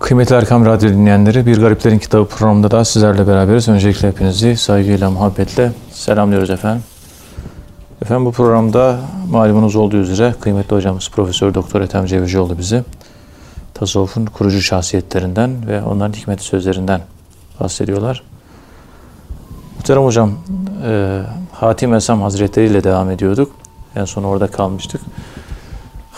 Kıymetli 0.00 0.34
Erkam 0.34 0.66
Radyo 0.66 0.88
dinleyenleri, 0.88 1.46
Bir 1.46 1.60
Gariplerin 1.60 1.98
Kitabı 1.98 2.28
programında 2.28 2.70
da 2.70 2.84
sizlerle 2.84 3.26
beraberiz. 3.26 3.68
Öncelikle 3.68 4.08
hepinizi 4.08 4.56
saygıyla, 4.56 5.10
muhabbetle 5.10 5.72
selamlıyoruz 5.92 6.50
efendim. 6.50 6.82
Efendim 8.02 8.26
bu 8.26 8.32
programda 8.32 9.00
malumunuz 9.30 9.76
olduğu 9.76 9.96
üzere 9.96 10.34
kıymetli 10.40 10.76
hocamız 10.76 11.10
Profesör 11.10 11.54
Doktor 11.54 11.80
Ethem 11.80 12.06
Cevizcioğlu 12.06 12.58
bizi 12.58 12.84
tasavvufun 13.74 14.26
kurucu 14.26 14.60
şahsiyetlerinden 14.60 15.66
ve 15.66 15.82
onların 15.82 16.12
hikmeti 16.12 16.44
sözlerinden 16.44 17.00
bahsediyorlar. 17.60 18.22
Muhterem 19.76 20.02
hocam, 20.04 20.32
e, 20.86 21.22
Hatim 21.52 21.94
Esam 21.94 22.22
Hazretleri 22.22 22.66
ile 22.66 22.84
devam 22.84 23.10
ediyorduk. 23.10 23.52
En 23.96 24.04
son 24.04 24.22
orada 24.22 24.46
kalmıştık. 24.46 25.00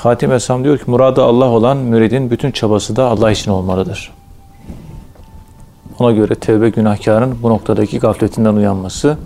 Hatim 0.02 0.32
Esam 0.32 0.64
diyor 0.64 0.78
ki 0.78 0.84
muradı 0.86 1.22
Allah 1.22 1.44
olan 1.44 1.76
müridin 1.76 2.30
bütün 2.30 2.50
çabası 2.50 2.96
da 2.96 3.04
Allah 3.04 3.30
için 3.30 3.50
olmalıdır. 3.50 4.12
Ona 5.98 6.10
göre 6.10 6.34
tevbe 6.34 6.70
günahkarın 6.70 7.38
bu 7.42 7.50
noktadaki 7.50 7.98
gafletinden 7.98 8.54
uyanması, 8.54 9.18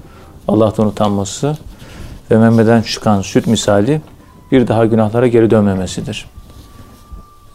Allah'tan 0.49 0.87
utanması 0.87 1.57
ve 2.31 2.39
memeden 2.39 2.83
çıkan 2.83 3.23
süt 3.23 3.47
misali 3.47 4.01
bir 4.53 4.69
daha 4.69 4.87
günahlara 4.87 5.27
geri 5.27 5.51
dönmemesidir. 5.51 6.27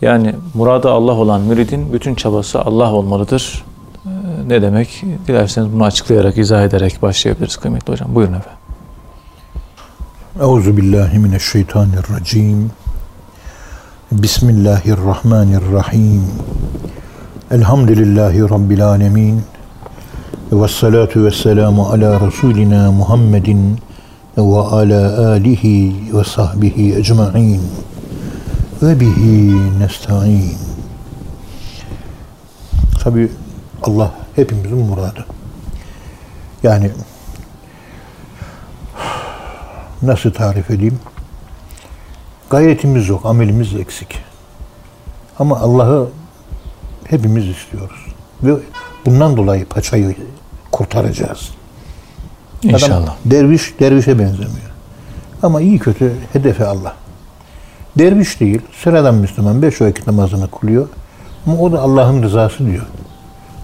Yani 0.01 0.35
muradı 0.53 0.89
Allah 0.91 1.13
olan 1.13 1.41
müridin 1.41 1.93
bütün 1.93 2.15
çabası 2.15 2.61
Allah 2.61 2.93
olmalıdır. 2.93 3.65
Ee, 4.05 4.09
ne 4.47 4.61
demek? 4.61 5.03
Dilerseniz 5.27 5.73
bunu 5.73 5.83
açıklayarak, 5.83 6.37
izah 6.37 6.63
ederek 6.63 7.01
başlayabiliriz 7.01 7.57
kıymetli 7.57 7.93
hocam. 7.93 8.15
Buyurun 8.15 8.33
efendim. 8.33 8.59
Euzu 10.41 10.77
billahi 10.77 11.19
mineşşeytanirracim. 11.19 12.71
Bismillahirrahmanirrahim. 14.09 16.25
Elhamdülillahi 17.51 18.41
rabbil 18.41 18.85
alamin. 18.85 19.43
Ve 20.51 20.67
salatu 20.67 21.25
ve 21.25 21.31
selamu 21.31 21.85
ala 21.85 22.27
Resulina 22.27 22.91
Muhammedin 22.91 23.79
ve 24.37 24.59
ala 24.59 25.29
alihi 25.29 25.95
ve 26.13 26.23
sahbihi 26.23 26.95
ecmaîn. 26.95 27.61
Ve 28.81 28.99
bihi 28.99 29.79
nesta'in. 29.79 30.57
Tabi 33.03 33.31
Allah 33.83 34.11
hepimizin 34.35 34.77
muradı. 34.77 35.25
Yani 36.63 36.91
nasıl 40.01 40.31
tarif 40.31 40.71
edeyim? 40.71 40.99
Gayretimiz 42.49 43.09
yok, 43.09 43.25
amelimiz 43.25 43.75
eksik. 43.75 44.17
Ama 45.39 45.59
Allah'ı 45.59 46.09
hepimiz 47.07 47.47
istiyoruz. 47.47 48.05
Ve 48.43 48.53
bundan 49.05 49.37
dolayı 49.37 49.65
paçayı 49.65 50.15
kurtaracağız. 50.71 51.49
İnşallah. 52.63 53.03
Adam 53.03 53.15
derviş, 53.25 53.79
dervişe 53.79 54.19
benzemiyor. 54.19 54.69
Ama 55.43 55.61
iyi 55.61 55.79
kötü 55.79 56.13
hedefi 56.33 56.65
Allah. 56.65 56.95
Derviş 57.97 58.39
değil, 58.39 58.61
sıradan 58.83 59.15
Müslüman 59.15 59.61
beş 59.61 59.81
vakit 59.81 60.07
namazını 60.07 60.51
kılıyor. 60.51 60.87
Ama 61.45 61.57
o 61.57 61.71
da 61.71 61.81
Allah'ın 61.81 62.23
rızası 62.23 62.65
diyor. 62.65 62.85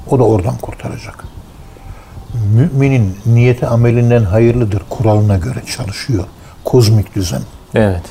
O 0.10 0.20
da 0.20 0.24
oradan 0.24 0.58
kurtaracak. 0.58 1.24
Müminin 2.56 3.18
niyeti 3.26 3.68
amelinden 3.68 4.24
hayırlıdır 4.24 4.82
kuralına 4.90 5.38
göre 5.38 5.64
çalışıyor. 5.76 6.24
Kozmik 6.64 7.16
düzen. 7.16 7.42
Evet. 7.76 8.04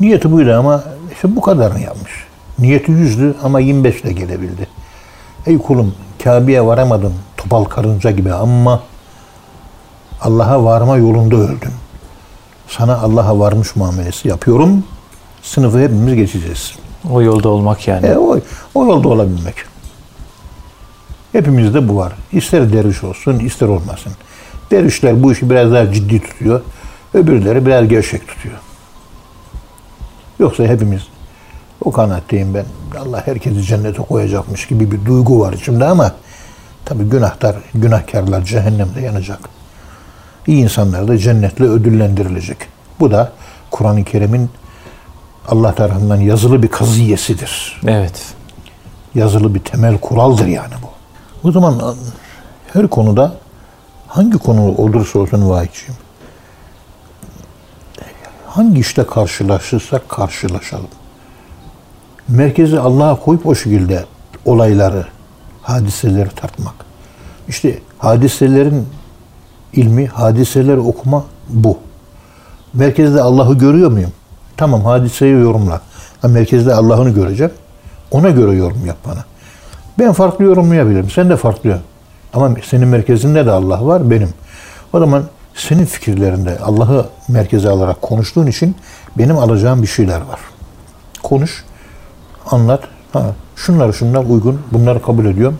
Niyeti 0.00 0.32
buydu 0.32 0.54
ama 0.54 0.84
işte 1.14 1.36
bu 1.36 1.40
kadarını 1.40 1.80
yapmış. 1.80 2.12
Niyeti 2.58 2.92
yüzdü 2.92 3.34
ama 3.42 3.60
25 3.60 4.00
ile 4.00 4.12
gelebildi. 4.12 4.66
Ey 5.46 5.58
kulum 5.58 5.94
Kabe'ye 6.24 6.66
varamadım 6.66 7.14
topal 7.36 7.64
karınca 7.64 8.10
gibi 8.10 8.32
ama 8.32 8.82
Allah'a 10.20 10.64
varma 10.64 10.96
yolunda 10.96 11.36
öldüm. 11.36 11.72
Sana 12.68 12.98
Allah'a 12.98 13.38
varmış 13.38 13.76
muamelesi 13.76 14.28
yapıyorum. 14.28 14.84
Sınıfı 15.42 15.78
hepimiz 15.78 16.14
geçeceğiz. 16.14 16.72
O 17.10 17.22
yolda 17.22 17.48
olmak 17.48 17.88
yani. 17.88 18.06
E, 18.06 18.16
o, 18.16 18.38
o 18.74 18.86
yolda 18.86 19.08
olabilmek. 19.08 19.54
Hepimizde 21.32 21.88
bu 21.88 21.96
var. 21.96 22.12
İster 22.32 22.72
derviş 22.72 23.04
olsun, 23.04 23.38
ister 23.38 23.68
olmasın. 23.68 24.12
Dervişler 24.70 25.22
bu 25.22 25.32
işi 25.32 25.50
biraz 25.50 25.72
daha 25.72 25.92
ciddi 25.92 26.20
tutuyor. 26.20 26.60
Öbürleri 27.14 27.66
biraz 27.66 27.88
gevşek 27.88 28.28
tutuyor. 28.28 28.56
Yoksa 30.44 30.64
hepimiz 30.64 31.02
o 31.84 31.92
kanaatteyim 31.92 32.54
ben. 32.54 32.64
Allah 33.00 33.26
herkesi 33.26 33.62
cennete 33.62 34.02
koyacakmış 34.02 34.66
gibi 34.66 34.90
bir 34.92 35.04
duygu 35.06 35.40
var 35.40 35.52
içimde 35.52 35.84
ama 35.84 36.12
tabi 36.84 37.04
günahtar, 37.04 37.56
günahkarlar 37.74 38.44
cehennemde 38.44 39.00
yanacak. 39.00 39.38
İyi 40.46 40.62
insanlar 40.62 41.08
da 41.08 41.18
cennetle 41.18 41.64
ödüllendirilecek. 41.64 42.58
Bu 43.00 43.10
da 43.10 43.32
Kur'an-ı 43.70 44.04
Kerim'in 44.04 44.50
Allah 45.48 45.74
tarafından 45.74 46.20
yazılı 46.20 46.62
bir 46.62 46.68
kaziyesidir. 46.68 47.80
Evet. 47.86 48.34
Yazılı 49.14 49.54
bir 49.54 49.60
temel 49.60 49.98
kuraldır 49.98 50.46
yani 50.46 50.74
bu. 50.82 50.88
O 51.48 51.52
zaman 51.52 51.96
her 52.72 52.88
konuda 52.88 53.34
hangi 54.08 54.38
konu 54.38 54.74
olursa 54.76 55.18
olsun 55.18 55.50
vahiyçiyim. 55.50 56.03
Hangi 58.54 58.80
işte 58.80 59.06
karşılaşırsak 59.06 60.08
karşılaşalım. 60.08 60.88
Merkezi 62.28 62.80
Allah'a 62.80 63.20
koyup 63.20 63.46
o 63.46 63.54
şekilde 63.54 64.04
olayları, 64.44 65.06
hadiseleri 65.62 66.28
tartmak. 66.28 66.74
İşte 67.48 67.78
hadiselerin 67.98 68.88
ilmi, 69.72 70.06
hadiseleri 70.06 70.78
okuma 70.78 71.24
bu. 71.48 71.78
Merkezde 72.74 73.20
Allah'ı 73.20 73.58
görüyor 73.58 73.90
muyum? 73.90 74.12
Tamam 74.56 74.84
hadiseyi 74.84 75.32
yorumla. 75.32 75.80
Ha, 76.22 76.28
merkezde 76.28 76.74
Allah'ını 76.74 77.10
göreceğim. 77.10 77.52
Ona 78.10 78.30
göre 78.30 78.56
yorum 78.56 78.86
yap 78.86 78.96
bana. 79.06 79.24
Ben 79.98 80.12
farklı 80.12 80.44
yorumlayabilirim. 80.44 81.10
Sen 81.10 81.30
de 81.30 81.36
farklı. 81.36 81.80
Ama 82.34 82.50
senin 82.66 82.88
merkezinde 82.88 83.46
de 83.46 83.50
Allah 83.50 83.86
var, 83.86 84.10
benim. 84.10 84.30
O 84.92 84.98
zaman 84.98 85.24
senin 85.54 85.84
fikirlerinde 85.84 86.58
Allah'ı 86.58 87.08
merkeze 87.28 87.68
alarak 87.68 88.02
konuştuğun 88.02 88.46
için 88.46 88.76
benim 89.18 89.38
alacağım 89.38 89.82
bir 89.82 89.86
şeyler 89.86 90.20
var. 90.20 90.40
Konuş, 91.22 91.64
anlat. 92.50 92.84
Ha, 93.12 93.34
şunlar 93.56 93.92
şunlar 93.92 94.24
uygun, 94.24 94.60
bunları 94.72 95.02
kabul 95.02 95.26
ediyorum. 95.26 95.58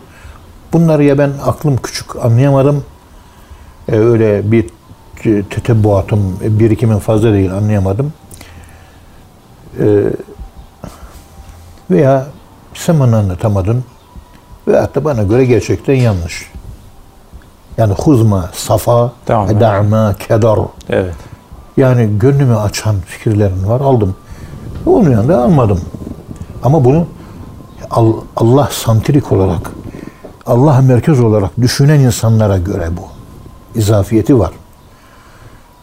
Bunları 0.72 1.04
ya 1.04 1.18
ben 1.18 1.32
aklım 1.44 1.76
küçük 1.76 2.16
anlayamadım. 2.16 2.84
Ee, 3.88 3.96
öyle 3.96 4.52
bir 4.52 4.66
tetebbuatım, 5.50 6.38
birikimin 6.40 6.98
fazla 6.98 7.32
değil 7.32 7.52
anlayamadım. 7.52 8.12
Ee, 9.80 10.02
veya 11.90 12.26
sen 12.74 13.00
bana 13.00 13.18
anlatamadın. 13.18 13.84
Veyahut 14.68 14.94
da 14.94 15.04
bana 15.04 15.22
göre 15.22 15.44
gerçekten 15.44 15.94
yanlış. 15.94 16.50
Yani 17.78 17.92
huzma, 17.92 18.50
safa, 18.52 19.12
da'ma, 19.28 20.14
kedar. 20.14 20.58
Evet. 20.90 21.14
Yani 21.76 22.18
gönlümü 22.18 22.56
açan 22.56 22.96
fikirlerin 23.06 23.68
var 23.68 23.80
aldım. 23.80 24.16
Olmayan 24.86 25.28
da 25.28 25.38
almadım. 25.42 25.80
Ama 26.62 26.84
bunu 26.84 27.06
Al- 27.90 28.12
Allah 28.36 28.68
santrik 28.72 29.32
olarak, 29.32 29.70
Allah 30.46 30.80
merkez 30.80 31.20
olarak 31.20 31.50
düşünen 31.60 32.00
insanlara 32.00 32.58
göre 32.58 32.88
bu. 32.96 33.02
izafiyeti 33.78 34.38
var. 34.38 34.50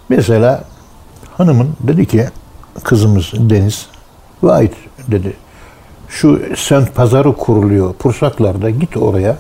Mesela 0.10 0.64
hanımın 1.38 1.70
dedi 1.80 2.06
ki 2.06 2.30
kızımız 2.84 3.32
Deniz 3.34 3.88
Vahit 4.44 4.74
dedi 5.08 5.34
şu 6.08 6.42
semt 6.58 6.96
pazarı 6.96 7.34
kuruluyor 7.38 7.94
Pursaklar'da 7.94 8.70
git 8.70 8.98
oraya 8.98 9.38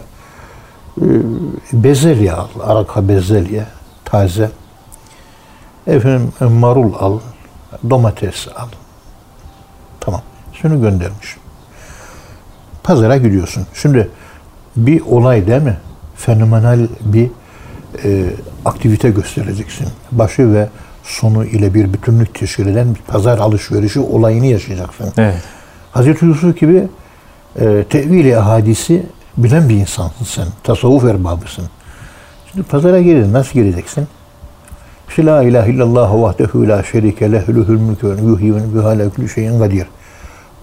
bezelye 1.73 2.33
al, 2.33 2.47
araka 2.63 3.07
bezelye 3.07 3.65
taze 4.05 4.51
efendim 5.88 6.31
marul 6.41 6.93
al, 6.99 7.19
domates 7.89 8.47
al. 8.55 8.67
Tamam. 9.99 10.21
Şunu 10.53 10.81
göndermiş. 10.81 11.38
Pazara 12.83 13.17
gidiyorsun. 13.17 13.67
Şimdi 13.73 14.09
bir 14.75 15.01
olay 15.01 15.47
değil 15.47 15.61
mi? 15.61 15.77
Fenomenal 16.15 16.88
bir 17.01 17.29
e, 18.03 18.25
aktivite 18.65 19.09
göstereceksin. 19.09 19.88
Başı 20.11 20.53
ve 20.53 20.69
sonu 21.03 21.45
ile 21.45 21.73
bir 21.73 21.93
bütünlük 21.93 22.35
teşkil 22.35 22.67
eden 22.67 22.95
bir 22.95 23.01
pazar 23.01 23.39
alışverişi 23.39 23.99
olayını 23.99 24.45
yaşayacaksın. 24.45 25.13
Evet. 25.17 25.43
Hazreti 25.91 26.25
Yusuf 26.25 26.59
gibi 26.59 26.88
e, 27.59 27.85
tevil-i 27.89 28.38
ahadisi 28.38 29.05
bilen 29.38 29.69
bir 29.69 29.75
insansın 29.75 30.25
sen. 30.25 30.48
Tasavvuf 30.63 31.04
erbabısın. 31.04 31.66
Şimdi 32.51 32.68
pazara 32.68 33.01
girdin. 33.01 33.33
Nasıl 33.33 33.54
gireceksin? 33.54 34.07
İşte 35.10 35.25
la 35.25 35.44
ilahe 35.44 35.72
illallah 35.72 36.13
vahdehu 36.13 36.68
la 36.68 36.83
şerike 36.83 37.31
lehu'l 37.31 37.80
mülkü 37.80 38.07
ve 38.75 38.88
ala 38.88 39.10
kulli 39.10 39.30
şeyin 39.30 39.60
kadir. 39.60 39.88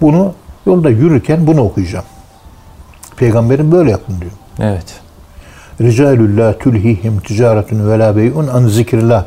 Bunu 0.01 0.33
yolda 0.67 0.91
yürürken 0.91 1.47
bunu 1.47 1.61
okuyacağım. 1.61 2.05
Peygamberin 3.17 3.73
böyle 3.73 3.91
yapın 3.91 4.21
diyor. 4.21 4.33
Evet. 4.59 5.01
Ricalul 5.81 6.39
la 6.39 6.59
tulhihim 6.59 7.21
ticaretun 7.21 7.91
ve 7.91 7.99
la 7.99 8.17
bey'un 8.17 8.47
an 8.47 8.67
zikrillah. 8.67 9.25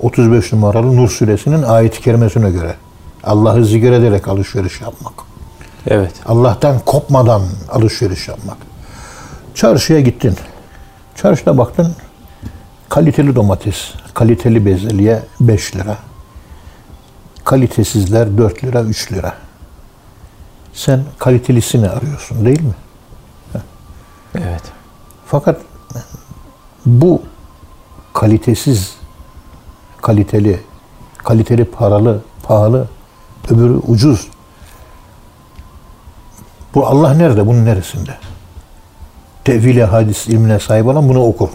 35 0.00 0.52
numaralı 0.52 0.96
Nur 0.96 1.08
suresinin 1.08 1.62
ayet-i 1.62 2.00
kerimesine 2.00 2.50
göre. 2.50 2.74
Allah'ı 3.24 3.64
zikrederek 3.64 4.28
alışveriş 4.28 4.80
yapmak. 4.80 5.33
Evet. 5.86 6.12
Allah'tan 6.26 6.78
kopmadan 6.78 7.42
alışveriş 7.72 8.28
yapmak. 8.28 8.56
Çarşıya 9.54 10.00
gittin. 10.00 10.36
Çarşıda 11.16 11.58
baktın 11.58 11.94
kaliteli 12.94 13.34
domates, 13.34 13.92
kaliteli 14.14 14.66
bezelye 14.66 15.22
5 15.40 15.76
lira. 15.76 15.96
Kalitesizler 17.44 18.38
4 18.38 18.64
lira, 18.64 18.82
3 18.82 19.12
lira. 19.12 19.34
Sen 20.72 21.04
kalitelisini 21.18 21.88
arıyorsun 21.90 22.44
değil 22.44 22.62
mi? 22.62 22.74
Evet. 24.34 24.62
Fakat 25.26 25.60
bu 26.86 27.22
kalitesiz, 28.12 28.96
kaliteli, 30.02 30.60
kaliteli 31.18 31.64
paralı, 31.64 32.22
pahalı, 32.42 32.88
öbürü 33.50 33.76
ucuz. 33.76 34.28
Bu 36.74 36.86
Allah 36.86 37.14
nerede? 37.14 37.46
Bunun 37.46 37.64
neresinde? 37.64 38.14
Tevhil 39.44 39.80
hadis 39.80 40.28
ilmine 40.28 40.58
sahip 40.58 40.86
olan 40.86 41.08
bunu 41.08 41.24
okur. 41.24 41.48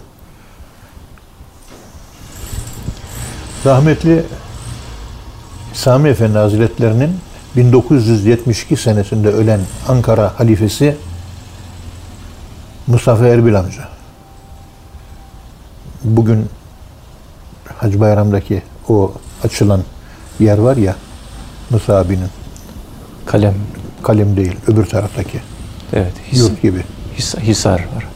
Rahmetli 3.66 4.24
Sami 5.72 6.08
Efendi 6.08 6.38
Hazretlerinin 6.38 7.16
1972 7.56 8.76
senesinde 8.76 9.28
ölen 9.28 9.60
Ankara 9.88 10.32
halifesi 10.38 10.96
Mustafa 12.86 13.26
Erbil 13.26 13.58
amca. 13.58 13.88
Bugün 16.04 16.48
Hacı 17.78 18.00
Bayram'daki 18.00 18.62
o 18.88 19.12
açılan 19.44 19.82
yer 20.40 20.58
var 20.58 20.76
ya 20.76 20.96
Musa 21.70 21.96
abinin 21.96 22.28
Kalem. 23.26 23.54
Kalem 24.02 24.36
değil 24.36 24.56
öbür 24.66 24.84
taraftaki 24.86 25.38
Evet. 25.92 26.12
His, 26.32 26.38
yurt 26.40 26.62
gibi. 26.62 26.80
his, 27.16 27.34
hisar 27.36 27.72
var. 27.80 28.06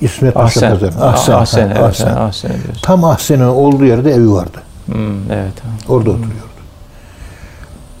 İsmet 0.00 0.34
Paşa 0.34 0.66
Ahsen. 0.66 0.92
Ahsen. 1.00 1.32
Ahsen. 1.34 1.62
ha, 1.68 1.74
Evet. 1.76 1.82
Ahsen. 1.82 2.06
Ahsen. 2.06 2.16
Ahsen 2.16 2.50
diyorsun. 2.50 2.82
Tam 2.82 3.04
Ahsen'in 3.04 3.40
olduğu 3.44 3.84
yerde 3.84 4.10
evi 4.12 4.32
vardı. 4.32 4.58
Hmm, 4.86 5.32
evet. 5.32 5.52
Orada 5.88 6.10
oturuyordu. 6.10 6.52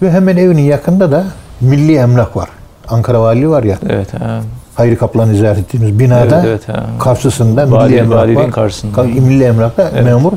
Ve 0.02 0.10
hemen 0.10 0.36
evinin 0.36 0.62
yakında 0.62 1.12
da 1.12 1.24
Milli 1.60 1.96
Emlak 1.96 2.36
var. 2.36 2.48
Ankara 2.88 3.20
Valiliği 3.20 3.48
var 3.50 3.62
ya. 3.62 3.78
Evet. 3.88 4.14
Ha. 4.20 4.40
Hayri 4.74 4.96
Kaplan 4.96 5.34
izah 5.34 5.56
ettiğimiz 5.56 5.98
binada 5.98 6.42
Evet, 6.46 6.64
evet, 6.68 6.68
ha. 6.68 6.86
karşısında 7.00 7.62
Vali- 7.62 7.84
Milli 7.88 7.96
Emlak 7.98 8.36
var. 8.36 8.50
karşısında. 8.50 9.00
Ka- 9.00 9.20
Milli 9.20 9.44
Emlak'ta 9.44 9.90
memur 10.04 10.32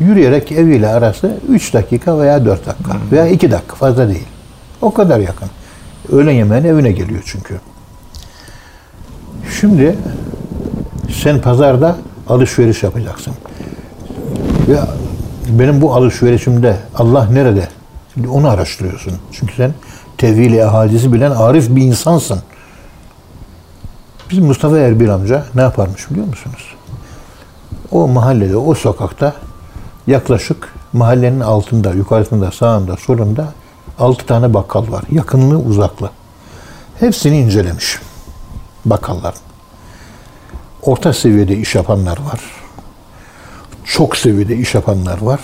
yürüyerek 0.00 0.52
eviyle 0.52 0.88
arası 0.88 1.36
3 1.48 1.74
dakika 1.74 2.18
veya 2.18 2.44
4 2.44 2.66
dakika 2.66 2.94
Hmm. 2.94 3.00
veya 3.12 3.26
2 3.28 3.50
dakika 3.50 3.76
fazla 3.76 4.08
değil. 4.08 4.26
O 4.82 4.94
kadar 4.94 5.18
yakın. 5.18 5.48
Öğlen 6.12 6.32
yemeğine 6.32 6.68
evine 6.68 6.92
geliyor 6.92 7.22
çünkü. 7.26 7.60
Şimdi 9.60 9.96
sen 11.22 11.40
pazarda 11.40 11.96
alışveriş 12.28 12.82
yapacaksın. 12.82 13.34
Ve 14.68 14.76
benim 15.48 15.80
bu 15.80 15.94
alışverişimde 15.94 16.76
Allah 16.96 17.28
nerede? 17.32 17.68
Şimdi 18.14 18.28
onu 18.28 18.48
araştırıyorsun. 18.48 19.12
Çünkü 19.32 19.54
sen 19.54 19.74
tevhil-i 20.18 20.64
ahadisi 20.64 21.12
bilen 21.12 21.30
arif 21.30 21.76
bir 21.76 21.82
insansın. 21.82 22.38
Bizim 24.30 24.44
Mustafa 24.44 24.78
Erbil 24.78 25.14
amca 25.14 25.44
ne 25.54 25.60
yaparmış 25.60 26.10
biliyor 26.10 26.26
musunuz? 26.26 26.74
O 27.90 28.08
mahallede, 28.08 28.56
o 28.56 28.74
sokakta 28.74 29.34
yaklaşık 30.06 30.74
mahallenin 30.92 31.40
altında, 31.40 31.90
yukarısında, 31.90 32.50
sağında, 32.50 32.96
solunda 32.96 33.52
altı 33.98 34.26
tane 34.26 34.54
bakkal 34.54 34.92
var. 34.92 35.04
Yakınlığı, 35.10 35.58
uzaklı. 35.58 36.10
Hepsini 37.00 37.38
incelemiş. 37.38 37.98
Bakkallar. 38.84 39.34
Orta 40.82 41.12
seviyede 41.12 41.56
iş 41.56 41.74
yapanlar 41.74 42.18
var. 42.18 42.40
Çok 43.84 44.16
seviyede 44.16 44.56
iş 44.56 44.74
yapanlar 44.74 45.20
var. 45.22 45.40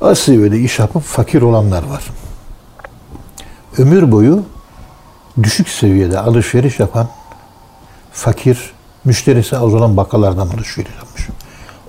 Az 0.00 0.18
seviyede 0.18 0.58
iş 0.58 0.78
yapıp 0.78 1.02
fakir 1.02 1.42
olanlar 1.42 1.82
var. 1.82 2.04
Ömür 3.78 4.12
boyu 4.12 4.42
düşük 5.42 5.68
seviyede 5.68 6.18
alışveriş 6.18 6.78
yapan 6.78 7.08
fakir, 8.12 8.72
müşterisi 9.04 9.56
az 9.56 9.74
olan 9.74 9.96
bakkallardan 9.96 10.46
alışveriş 10.46 10.92
yapmış. 10.96 11.28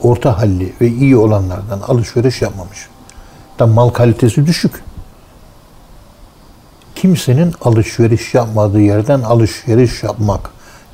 Orta 0.02 0.38
halli 0.38 0.74
ve 0.82 0.88
iyi 0.88 1.18
olanlardan 1.18 1.82
alışveriş 1.88 2.42
yapmamış. 2.42 2.88
Da 3.60 3.68
mal 3.68 3.90
kalitesi 3.90 4.46
düşük. 4.46 4.84
Kimsenin 6.96 7.54
alışveriş 7.62 8.34
yapmadığı 8.34 8.82
yerden 8.82 9.22
alışveriş 9.22 10.04
yapmak. 10.04 10.50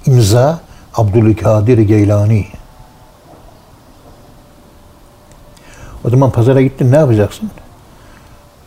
İmza 0.06 0.60
Abdülkadir 0.94 1.78
Geylani. 1.78 2.48
O 6.06 6.10
zaman 6.10 6.31
pazara 6.31 6.62
gittin 6.62 6.92
ne 6.92 6.96
yapacaksın? 6.96 7.51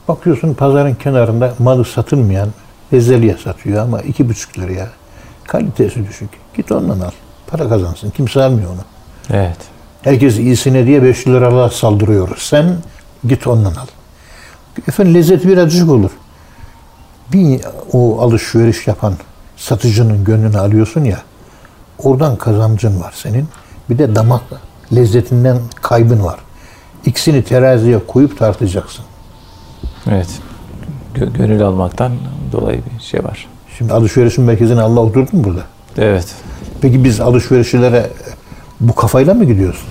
Bakıyorsun 0.08 0.54
pazarın 0.54 0.94
kenarında 0.94 1.54
malı 1.58 1.84
satılmayan 1.84 2.48
bezelye 2.92 3.36
satıyor 3.36 3.82
ama 3.82 4.00
iki 4.00 4.28
buçuk 4.28 4.58
liraya. 4.58 4.88
Kalitesi 5.44 6.08
düşük. 6.08 6.30
Git 6.54 6.72
ondan 6.72 7.00
al. 7.00 7.10
Para 7.46 7.68
kazansın. 7.68 8.10
Kimse 8.10 8.42
almıyor 8.42 8.70
onu. 8.70 8.80
Evet. 9.30 9.58
Herkes 10.02 10.38
iyisine 10.38 10.86
diye 10.86 11.02
5 11.02 11.26
liralar 11.28 11.70
saldırıyoruz. 11.70 12.42
Sen 12.42 12.76
git 13.28 13.46
ondan 13.46 13.70
al. 13.74 13.86
Efendim 14.88 15.14
lezzeti 15.14 15.48
biraz 15.48 15.66
düşük 15.70 15.90
olur. 15.90 16.10
Bir 17.32 17.60
o 17.92 18.20
alışveriş 18.20 18.86
yapan 18.86 19.14
satıcının 19.56 20.24
gönlünü 20.24 20.58
alıyorsun 20.58 21.04
ya. 21.04 21.22
Oradan 21.98 22.36
kazancın 22.36 23.00
var 23.00 23.12
senin. 23.16 23.48
Bir 23.90 23.98
de 23.98 24.14
damak 24.14 24.42
lezzetinden 24.94 25.58
kaybın 25.82 26.24
var. 26.24 26.38
İkisini 27.06 27.44
teraziye 27.44 27.98
koyup 28.06 28.38
tartacaksın. 28.38 29.04
Evet. 30.10 30.28
Gö- 31.14 31.32
gönül 31.36 31.62
almaktan 31.62 32.12
dolayı 32.52 32.80
bir 32.84 33.04
şey 33.04 33.24
var. 33.24 33.46
Şimdi 33.78 33.92
alışverişin 33.92 34.44
merkezine 34.44 34.80
Allah 34.80 35.00
oturdu 35.00 35.36
mu 35.36 35.44
burada? 35.44 35.62
Evet. 35.98 36.34
Peki 36.80 37.04
biz 37.04 37.20
alışverişlere 37.20 38.10
bu 38.80 38.94
kafayla 38.94 39.34
mı 39.34 39.44
gidiyoruz? 39.44 39.84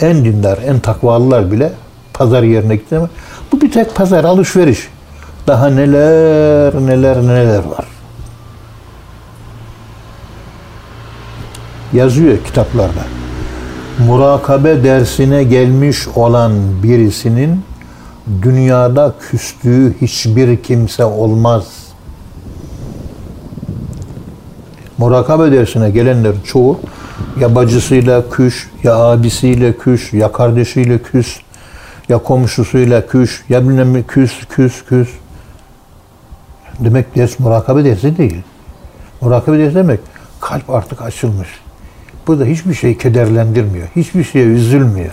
En 0.00 0.24
dindar, 0.24 0.58
en 0.66 0.80
takvalılar 0.80 1.52
bile 1.52 1.72
pazar 2.14 2.42
yerine 2.42 2.80
ama 2.96 3.08
bu 3.52 3.60
bir 3.60 3.72
tek 3.72 3.94
pazar 3.94 4.24
alışveriş. 4.24 4.88
Daha 5.46 5.70
neler 5.70 6.74
neler 6.74 7.22
neler 7.22 7.64
var. 7.64 7.86
Yazıyor 11.92 12.38
kitaplarda. 12.44 13.04
Murakabe 14.06 14.84
dersine 14.84 15.44
gelmiş 15.44 16.08
olan 16.08 16.82
birisinin 16.82 17.64
dünyada 18.42 19.14
küstüğü 19.20 19.94
hiçbir 20.00 20.62
kimse 20.62 21.04
olmaz. 21.04 21.83
Murakabe 24.98 25.52
dersine 25.52 25.90
gelenler 25.90 26.32
çoğu 26.44 26.80
ya 27.40 27.54
bacısıyla 27.54 28.30
küş, 28.30 28.70
ya 28.82 28.96
abisiyle 28.96 29.76
küş, 29.76 30.12
ya 30.12 30.32
kardeşiyle 30.32 30.98
küs, 30.98 31.36
ya 32.08 32.18
komşusuyla 32.18 33.06
küş, 33.06 33.44
ya 33.48 33.68
bilmem 33.68 34.02
küs, 34.02 34.32
küs, 34.48 34.84
küs. 34.84 35.08
Demek 36.80 37.16
ders 37.16 37.38
murakabe 37.38 37.84
dersi 37.84 38.16
değil. 38.16 38.42
Murakabe 39.20 39.58
dersi 39.58 39.74
demek 39.74 40.00
kalp 40.40 40.70
artık 40.70 41.02
açılmış. 41.02 41.48
Burada 42.26 42.44
hiçbir 42.44 42.74
şey 42.74 42.98
kederlendirmiyor. 42.98 43.88
Hiçbir 43.96 44.24
şeye 44.24 44.46
üzülmüyor. 44.46 45.12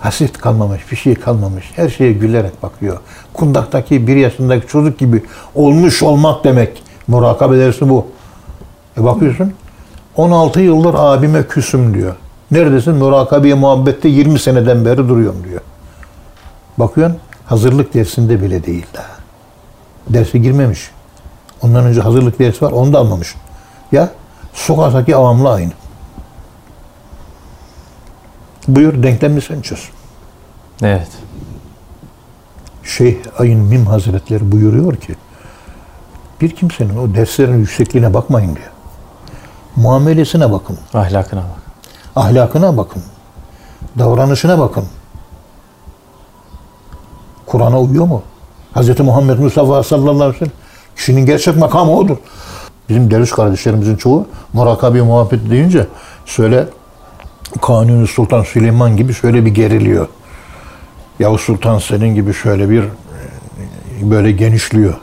Haset 0.00 0.38
kalmamış, 0.38 0.92
bir 0.92 0.96
şey 0.96 1.14
kalmamış. 1.14 1.72
Her 1.76 1.88
şeye 1.88 2.12
gülerek 2.12 2.62
bakıyor. 2.62 2.98
Kundaktaki 3.34 4.06
bir 4.06 4.16
yaşındaki 4.16 4.66
çocuk 4.66 4.98
gibi 4.98 5.22
olmuş 5.54 6.02
olmak 6.02 6.44
demek. 6.44 6.82
Murakabe 7.08 7.58
dersi 7.58 7.88
bu. 7.88 8.06
E 8.98 9.04
bakıyorsun 9.04 9.52
16 10.16 10.60
yıldır 10.60 10.94
abime 10.98 11.46
küsüm 11.46 11.94
diyor. 11.94 12.14
Neredesin? 12.50 12.94
Murakabeye 12.94 13.54
muhabbette 13.54 14.08
20 14.08 14.38
seneden 14.38 14.84
beri 14.84 14.96
duruyorum 14.96 15.44
diyor. 15.44 15.60
Bakıyorsun 16.78 17.18
hazırlık 17.46 17.94
dersinde 17.94 18.42
bile 18.42 18.66
değil 18.66 18.86
daha. 18.94 19.16
Derse 20.08 20.38
girmemiş. 20.38 20.90
Ondan 21.62 21.84
önce 21.84 22.00
hazırlık 22.00 22.38
dersi 22.38 22.64
var 22.64 22.72
onu 22.72 22.92
da 22.92 22.98
almamış. 22.98 23.34
Ya 23.92 24.10
sokaktaki 24.52 25.16
avamla 25.16 25.52
aynı. 25.52 25.72
Buyur 28.68 29.02
denklemini 29.02 29.40
sen 29.40 29.60
çöz. 29.60 29.88
Evet. 30.82 31.08
Şeyh 32.84 33.16
Ayın 33.38 33.60
Mim 33.60 33.86
Hazretleri 33.86 34.52
buyuruyor 34.52 34.96
ki 34.96 35.14
Bir 36.40 36.50
kimsenin 36.50 36.96
o 36.96 37.14
derslerin 37.14 37.58
yüksekliğine 37.58 38.14
bakmayın 38.14 38.56
diyor. 38.56 38.75
Muamelesine 39.76 40.52
bakın. 40.52 40.78
Ahlakına 40.94 41.40
bak. 41.40 41.62
Ahlakına 42.16 42.76
bakın. 42.76 43.02
Davranışına 43.98 44.58
bakın. 44.58 44.84
Kur'an'a 47.46 47.80
uyuyor 47.80 48.06
mu? 48.06 48.22
Hz. 48.74 49.00
Muhammed 49.00 49.38
Mustafa 49.38 49.82
sallallahu 49.82 50.12
aleyhi 50.12 50.34
ve 50.34 50.38
sellem 50.38 50.52
kişinin 50.96 51.26
gerçek 51.26 51.56
makamı 51.56 51.96
odur. 51.96 52.16
Bizim 52.88 53.10
derviş 53.10 53.30
kardeşlerimizin 53.30 53.96
çoğu 53.96 54.26
murakabe 54.52 55.02
muhabbet 55.02 55.50
deyince 55.50 55.86
şöyle 56.26 56.68
Kanuni 57.62 58.06
Sultan 58.06 58.42
Süleyman 58.42 58.96
gibi 58.96 59.14
şöyle 59.14 59.44
bir 59.44 59.50
geriliyor. 59.50 60.08
Yavuz 61.18 61.40
Sultan 61.40 61.78
Selim 61.78 62.14
gibi 62.14 62.34
şöyle 62.34 62.70
bir 62.70 62.82
e, 62.82 62.90
böyle 64.02 64.32
genişliyor. 64.32 64.94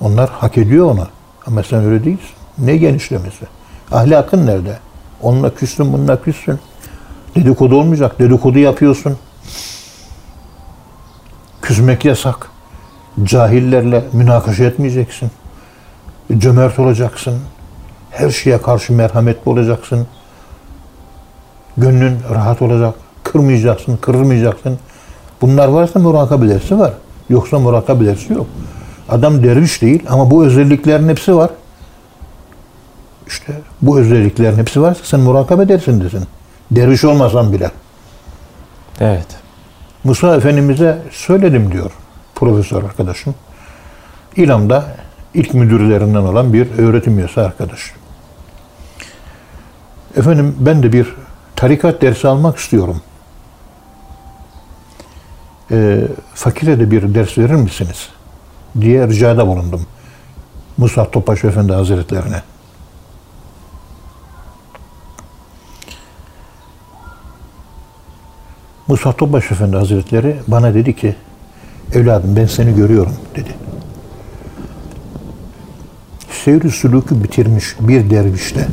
Onlar 0.00 0.30
hak 0.30 0.58
ediyor 0.58 0.90
onu. 0.90 1.08
Ama 1.46 1.62
sen 1.62 1.84
öyle 1.84 2.04
değilsin. 2.04 2.28
Ne 2.58 2.76
genişlemesi? 2.76 3.46
Ahlakın 3.94 4.46
nerede? 4.46 4.78
Onunla 5.22 5.54
küssün, 5.54 5.92
bununla 5.92 6.22
küssün. 6.22 6.58
Dedikodu 7.36 7.76
olmayacak. 7.76 8.18
Dedikodu 8.18 8.58
yapıyorsun. 8.58 9.16
Küsmek 11.62 12.04
yasak. 12.04 12.50
Cahillerle 13.24 14.04
münakaşa 14.12 14.64
etmeyeceksin. 14.64 15.30
Cömert 16.38 16.78
olacaksın. 16.78 17.38
Her 18.10 18.30
şeye 18.30 18.62
karşı 18.62 18.92
merhametli 18.92 19.50
olacaksın. 19.50 20.06
Gönlün 21.76 22.18
rahat 22.34 22.62
olacak. 22.62 22.94
Kırmayacaksın, 23.24 23.96
kırılmayacaksın. 23.96 24.78
Bunlar 25.40 25.68
varsa 25.68 25.98
murakabe 25.98 26.48
dersi 26.48 26.78
var. 26.78 26.92
Yoksa 27.28 27.58
murakabe 27.58 28.06
dersi 28.06 28.32
yok. 28.32 28.46
Adam 29.08 29.42
derviş 29.42 29.82
değil 29.82 30.02
ama 30.08 30.30
bu 30.30 30.44
özelliklerin 30.44 31.08
hepsi 31.08 31.36
var. 31.36 31.50
İşte 33.26 33.52
bu 33.82 33.98
özelliklerin 33.98 34.56
hepsi 34.56 34.82
varsa 34.82 35.04
sen 35.04 35.20
murakabe 35.20 35.68
dersindesin. 35.68 36.24
Derviş 36.70 37.04
olmasan 37.04 37.52
bile. 37.52 37.70
Evet. 39.00 39.26
Musa 40.04 40.36
Efendimiz'e 40.36 40.98
söyledim 41.10 41.72
diyor 41.72 41.90
profesör 42.34 42.82
arkadaşım. 42.82 43.34
İlam'da 44.36 44.84
ilk 45.34 45.54
müdürlerinden 45.54 46.22
olan 46.22 46.52
bir 46.52 46.78
öğretim 46.78 47.18
üyesi 47.18 47.40
arkadaş. 47.40 47.92
Efendim 50.16 50.56
ben 50.58 50.82
de 50.82 50.92
bir 50.92 51.14
tarikat 51.56 52.02
dersi 52.02 52.28
almak 52.28 52.58
istiyorum. 52.58 53.02
Ee, 55.70 56.00
fakire 56.34 56.80
de 56.80 56.90
bir 56.90 57.14
ders 57.14 57.38
verir 57.38 57.54
misiniz? 57.54 58.08
diye 58.80 59.08
ricada 59.08 59.46
bulundum. 59.46 59.86
Musa 60.76 61.10
Topaş 61.10 61.44
Efendi 61.44 61.72
Hazretlerine. 61.72 62.42
Musa 68.88 69.12
Topbaş 69.12 69.52
Efendi 69.52 69.76
Hazretleri 69.76 70.36
bana 70.46 70.74
dedi 70.74 70.96
ki 70.96 71.14
evladım 71.92 72.36
ben 72.36 72.46
seni 72.46 72.74
görüyorum 72.74 73.16
dedi. 73.36 73.54
Seyri 76.30 76.70
sülükü 76.70 77.22
bitirmiş 77.24 77.74
bir 77.80 78.10
dervişte 78.10 78.68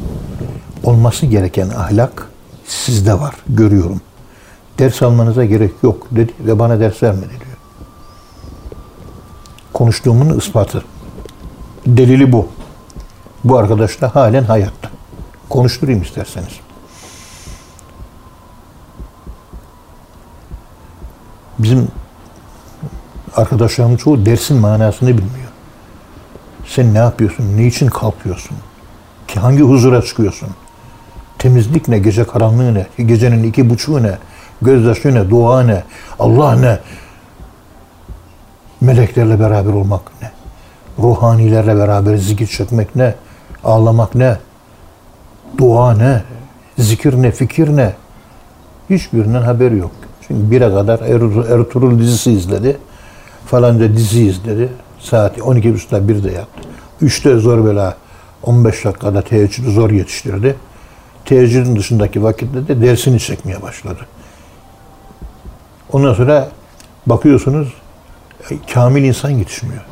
olması 0.83 1.25
gereken 1.25 1.69
ahlak 1.69 2.29
sizde 2.65 3.13
var 3.13 3.35
görüyorum. 3.47 4.01
Ders 4.79 5.01
almanıza 5.01 5.45
gerek 5.45 5.71
yok 5.83 6.07
dedi 6.11 6.33
ve 6.39 6.59
bana 6.59 6.79
ders 6.79 7.03
vermedi 7.03 7.29
diyor. 7.29 7.57
Konuştuğumun 9.73 10.37
ispatı. 10.37 10.83
Delili 11.87 12.31
bu. 12.31 12.47
Bu 13.43 13.57
arkadaş 13.57 14.01
da 14.01 14.15
halen 14.15 14.43
hayatta. 14.43 14.89
Konuşturayım 15.49 16.01
isterseniz. 16.01 16.59
Bizim 21.63 21.87
arkadaşlarımın 23.35 23.97
çoğu 23.97 24.25
dersin 24.25 24.57
manasını 24.57 25.09
bilmiyor. 25.09 25.51
Sen 26.67 26.93
ne 26.93 26.97
yapıyorsun? 26.97 27.57
Ne 27.57 27.67
için 27.67 27.87
kalkıyorsun? 27.87 28.57
Ki 29.27 29.39
hangi 29.39 29.61
huzura 29.63 30.01
çıkıyorsun? 30.01 30.49
Temizlik 31.39 31.87
ne? 31.87 31.99
Gece 31.99 32.23
karanlığı 32.23 32.73
ne? 32.73 32.87
Gecenin 32.97 33.43
iki 33.43 33.69
buçuğu 33.69 34.03
ne? 34.03 34.17
Gözyaşı 34.61 35.13
ne? 35.13 35.29
Dua 35.29 35.63
ne? 35.63 35.83
Allah 36.19 36.55
ne? 36.55 36.79
Meleklerle 38.81 39.39
beraber 39.39 39.73
olmak 39.73 40.01
ne? 40.21 40.31
Ruhanilerle 40.99 41.75
beraber 41.75 42.17
zikir 42.17 42.47
çekmek 42.47 42.95
ne? 42.95 43.15
Ağlamak 43.63 44.15
ne? 44.15 44.37
Dua 45.57 45.93
ne? 45.93 46.23
Zikir 46.77 47.21
ne? 47.21 47.31
Fikir 47.31 47.77
ne? 47.77 47.93
Hiçbirinden 48.89 49.41
haberi 49.41 49.77
yok. 49.77 49.91
Çünkü 50.31 50.51
bire 50.51 50.69
kadar 50.69 50.99
Er- 50.99 51.59
Ertuğrul 51.59 51.99
dizisi 51.99 52.31
izledi. 52.31 52.77
Falanca 53.45 53.93
dizi 53.93 54.23
izledi. 54.23 54.69
Saat 54.99 55.37
12.30'da 55.37 56.07
bir 56.07 56.23
de 56.23 56.31
yattı. 56.31 56.69
3'te 57.01 57.35
zor 57.35 57.65
bela 57.65 57.95
15 58.43 58.85
dakikada 58.85 59.21
teheccüdü 59.21 59.71
zor 59.71 59.89
yetiştirdi. 59.89 60.55
Teheccüdün 61.25 61.75
dışındaki 61.75 62.23
vakitte 62.23 62.67
de 62.67 62.81
dersini 62.81 63.19
çekmeye 63.19 63.61
başladı. 63.61 63.99
Ondan 65.91 66.13
sonra 66.13 66.49
bakıyorsunuz 67.05 67.73
e, 68.51 68.55
kamil 68.73 69.03
insan 69.03 69.29
yetişmiyor. 69.29 69.85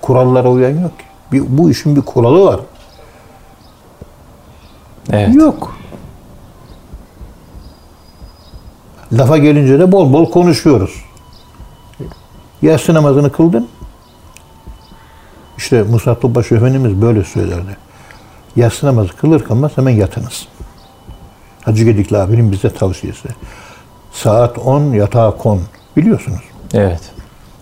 Kurallara 0.00 0.48
uyan 0.48 0.80
yok 0.80 0.98
ki. 0.98 1.04
Bir, 1.32 1.42
bu 1.58 1.70
işin 1.70 1.96
bir 1.96 2.02
kuralı 2.02 2.44
var. 2.44 2.60
Evet. 5.12 5.34
Yok. 5.34 5.76
Lafa 9.12 9.38
gelince 9.38 9.78
de 9.78 9.92
bol 9.92 10.12
bol 10.12 10.30
konuşuyoruz. 10.30 11.04
Yatsı 12.62 12.94
namazını 12.94 13.32
kıldın. 13.32 13.68
İşte 15.58 15.82
Musa 15.82 16.18
Topbaşı 16.18 16.54
Efendimiz 16.54 17.02
böyle 17.02 17.24
söylerdi. 17.24 17.76
Yatsı 18.56 18.86
namazı 18.86 19.16
kılır 19.16 19.44
kılmaz 19.44 19.76
hemen 19.76 19.90
yatınız. 19.90 20.48
Hacı 21.64 21.84
Gedikli 21.84 22.18
abinin 22.18 22.52
bize 22.52 22.70
tavsiyesi. 22.70 23.28
Saat 24.12 24.58
10 24.58 24.92
yatağa 24.92 25.30
kon. 25.30 25.60
Biliyorsunuz. 25.96 26.40
Evet. 26.74 27.00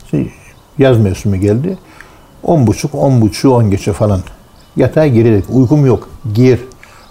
İşte 0.05 0.27
Yaz 0.79 0.99
mevsimi 0.99 1.41
geldi. 1.41 1.79
10 2.43 2.67
buçuk, 2.67 2.95
10 2.95 3.21
buçuğu 3.21 3.55
10 3.55 3.71
geçe 3.71 3.93
falan. 3.93 4.21
Yatağa 4.77 5.07
girerek 5.07 5.45
uykum 5.51 5.87
yok. 5.87 6.09
Gir. 6.35 6.61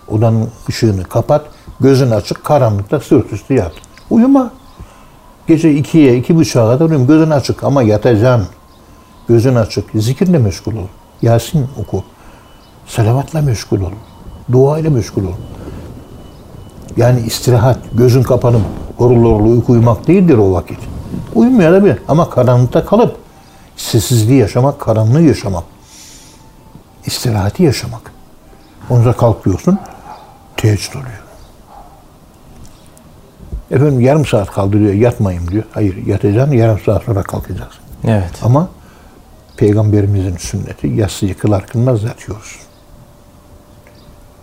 Odanın 0.08 0.50
ışığını 0.70 1.04
kapat. 1.04 1.46
Gözün 1.80 2.12
açık. 2.12 2.44
Karanlıkta 2.44 3.00
sırt 3.00 3.34
üstü 3.34 3.54
yat. 3.54 3.74
Uyuma. 4.10 4.52
Gece 5.48 5.72
2'ye, 5.72 6.18
iki 6.18 6.36
buçuğa 6.36 6.74
kadar 6.74 6.90
uyum. 6.90 7.08
Gözün 7.08 7.32
açık 7.32 7.64
ama 7.64 7.84
yatacaksın. 7.84 8.48
Gözün 9.28 9.56
açık. 9.56 9.90
Zikirle 9.96 10.38
meşgul 10.38 10.76
ol. 10.76 10.88
Yasin 11.22 11.68
oku. 11.78 12.04
Salavatla 12.88 13.42
meşgul 13.42 13.82
ol. 13.82 13.92
Dua 14.52 14.80
ile 14.80 14.90
meşgul 14.90 15.24
ol. 15.24 15.34
Yani 16.98 17.22
istirahat, 17.22 17.78
gözün 17.94 18.24
kapanıp 18.24 18.62
horul 18.98 19.24
horul 19.24 19.52
uyku 19.52 19.72
uyumak 19.72 20.08
değildir 20.08 20.38
o 20.38 20.54
vakit. 20.54 20.80
Uyumayabilir 21.36 22.00
ama 22.08 22.30
karanlıkta 22.30 22.86
kalıp 22.86 23.16
sessizliği 23.78 24.40
yaşamak, 24.40 24.80
karanlığı 24.80 25.22
yaşamak. 25.22 25.64
istirahati 27.06 27.64
yaşamak. 27.64 28.12
Ondan 28.90 29.14
kalkıyorsun, 29.14 29.80
teheccüd 30.58 30.94
oluyor. 30.94 31.25
Efendim 33.72 34.00
yarım 34.00 34.26
saat 34.26 34.52
kaldı 34.52 34.80
diyor, 34.80 34.94
yatmayayım 34.94 35.52
diyor. 35.52 35.64
Hayır, 35.72 36.06
yatacaksın, 36.06 36.54
yarım 36.54 36.80
saat 36.80 37.04
sonra 37.04 37.24
kalkacaksın. 37.24 37.82
Evet. 38.08 38.32
Ama 38.44 38.70
Peygamberimizin 39.58 40.38
sünneti 40.38 40.88
yatsıyı 40.88 41.38
kılar 41.38 41.68
kılmaz 41.68 42.04
yatıyoruz. 42.04 42.60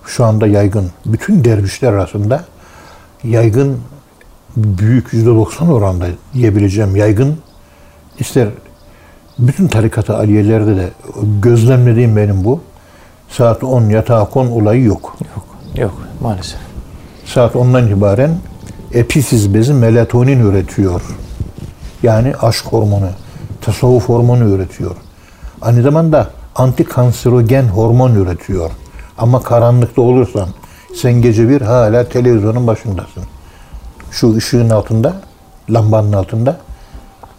Şu 0.06 0.24
anda 0.24 0.46
yaygın, 0.46 0.90
bütün 1.06 1.44
dervişler 1.44 1.92
arasında 1.92 2.44
yaygın 3.24 3.80
büyük 4.56 5.12
yüzde 5.12 5.30
doksan 5.30 5.68
oranda 5.68 6.06
diyebileceğim 6.34 6.96
yaygın 6.96 7.38
ister 8.18 8.48
bütün 9.38 9.68
tarikat-ı 9.68 10.16
aliyelerde 10.16 10.76
de 10.76 10.90
gözlemlediğim 11.42 12.16
benim 12.16 12.44
bu. 12.44 12.60
Saat 13.28 13.64
10 13.64 13.82
yatağa 13.88 14.24
kon 14.24 14.46
olayı 14.46 14.84
yok. 14.84 15.16
Yok. 15.36 15.46
Yok 15.76 15.94
maalesef. 16.20 16.60
Saat 17.24 17.54
10'dan 17.54 17.86
itibaren 17.86 18.30
epifiz 18.94 19.54
bezi 19.54 19.74
melatonin 19.74 20.40
üretiyor. 20.40 21.02
Yani 22.02 22.36
aşk 22.36 22.66
hormonu, 22.66 23.08
tasavvuf 23.60 24.08
hormonu 24.08 24.44
üretiyor. 24.44 24.96
Aynı 25.62 25.82
zamanda 25.82 26.30
antikanserogen 26.56 27.62
hormon 27.62 28.14
üretiyor. 28.14 28.70
Ama 29.18 29.42
karanlıkta 29.42 30.02
olursan 30.02 30.48
sen 30.94 31.12
gece 31.12 31.48
bir 31.48 31.60
hala 31.60 32.08
televizyonun 32.08 32.66
başındasın. 32.66 33.22
Şu 34.10 34.36
ışığın 34.36 34.70
altında, 34.70 35.16
lambanın 35.70 36.12
altında 36.12 36.58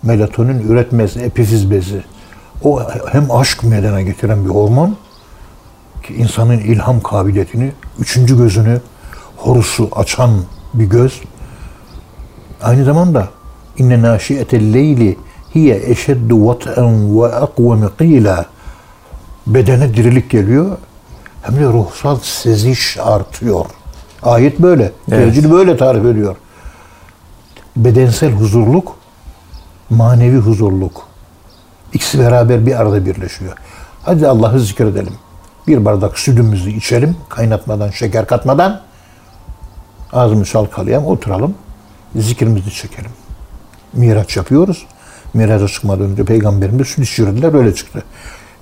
melatonin 0.04 0.60
üretmez 0.60 1.18
epifiz 1.18 1.72
bezi. 1.72 2.04
O 2.64 2.82
hem 3.12 3.32
aşk 3.32 3.64
meydana 3.64 4.02
getiren 4.02 4.46
bir 4.46 4.50
hormon 4.50 4.98
ki 6.04 6.14
insanın 6.14 6.58
ilham 6.58 7.00
kabiliyetini, 7.00 7.72
üçüncü 8.00 8.38
gözünü, 8.38 8.82
horusu 9.38 9.90
açan 9.96 10.32
bir 10.74 10.86
göz. 10.86 11.22
Aynı 12.64 12.84
zamanda 12.84 13.28
inne 13.78 14.02
naşiyetel 14.02 14.74
leyli 14.74 15.18
hiye 15.56 15.92
eşeddu 15.92 16.48
vat'en 16.48 17.22
ve 17.22 17.26
akvemi 17.26 17.90
qila 17.98 18.46
bedene 19.48 19.94
dirilik 19.94 20.30
geliyor 20.30 20.78
hem 21.42 21.56
de 21.56 21.66
ruhsal 21.66 22.20
seziş 22.20 22.98
artıyor. 22.98 23.66
Ayet 24.24 24.60
böyle. 24.60 24.92
Evet. 25.12 25.52
Böyle 25.52 25.78
tarif 25.78 26.06
ediyor. 26.06 26.36
Bedensel 27.76 28.32
huzurluk, 28.32 28.96
manevi 29.90 30.38
huzurluk. 30.38 31.08
İkisi 31.94 32.20
beraber 32.20 32.66
bir 32.66 32.82
arada 32.82 33.06
birleşiyor. 33.06 33.54
Hadi 34.04 34.28
Allah'ı 34.28 34.60
zikredelim. 34.60 35.14
Bir 35.68 35.86
bardak 35.86 36.20
sütümüzü 36.20 36.70
içelim, 36.70 37.16
kaynatmadan, 37.30 37.90
şeker 37.90 38.28
katmadan. 38.28 38.82
Ağzımızı 40.14 40.52
çalkalayalım, 40.52 41.06
oturalım. 41.06 41.56
Zikrimizi 42.16 42.72
çekelim. 42.72 43.12
Miraç 43.94 44.38
yapıyoruz. 44.38 44.86
Miraca 45.34 45.68
çıkmadan 45.68 46.12
önce 46.12 46.24
peygamberimiz 46.24 46.88
süt 46.88 47.00
içirdiler, 47.00 47.54
öyle 47.54 47.76
çıktı. 47.76 48.04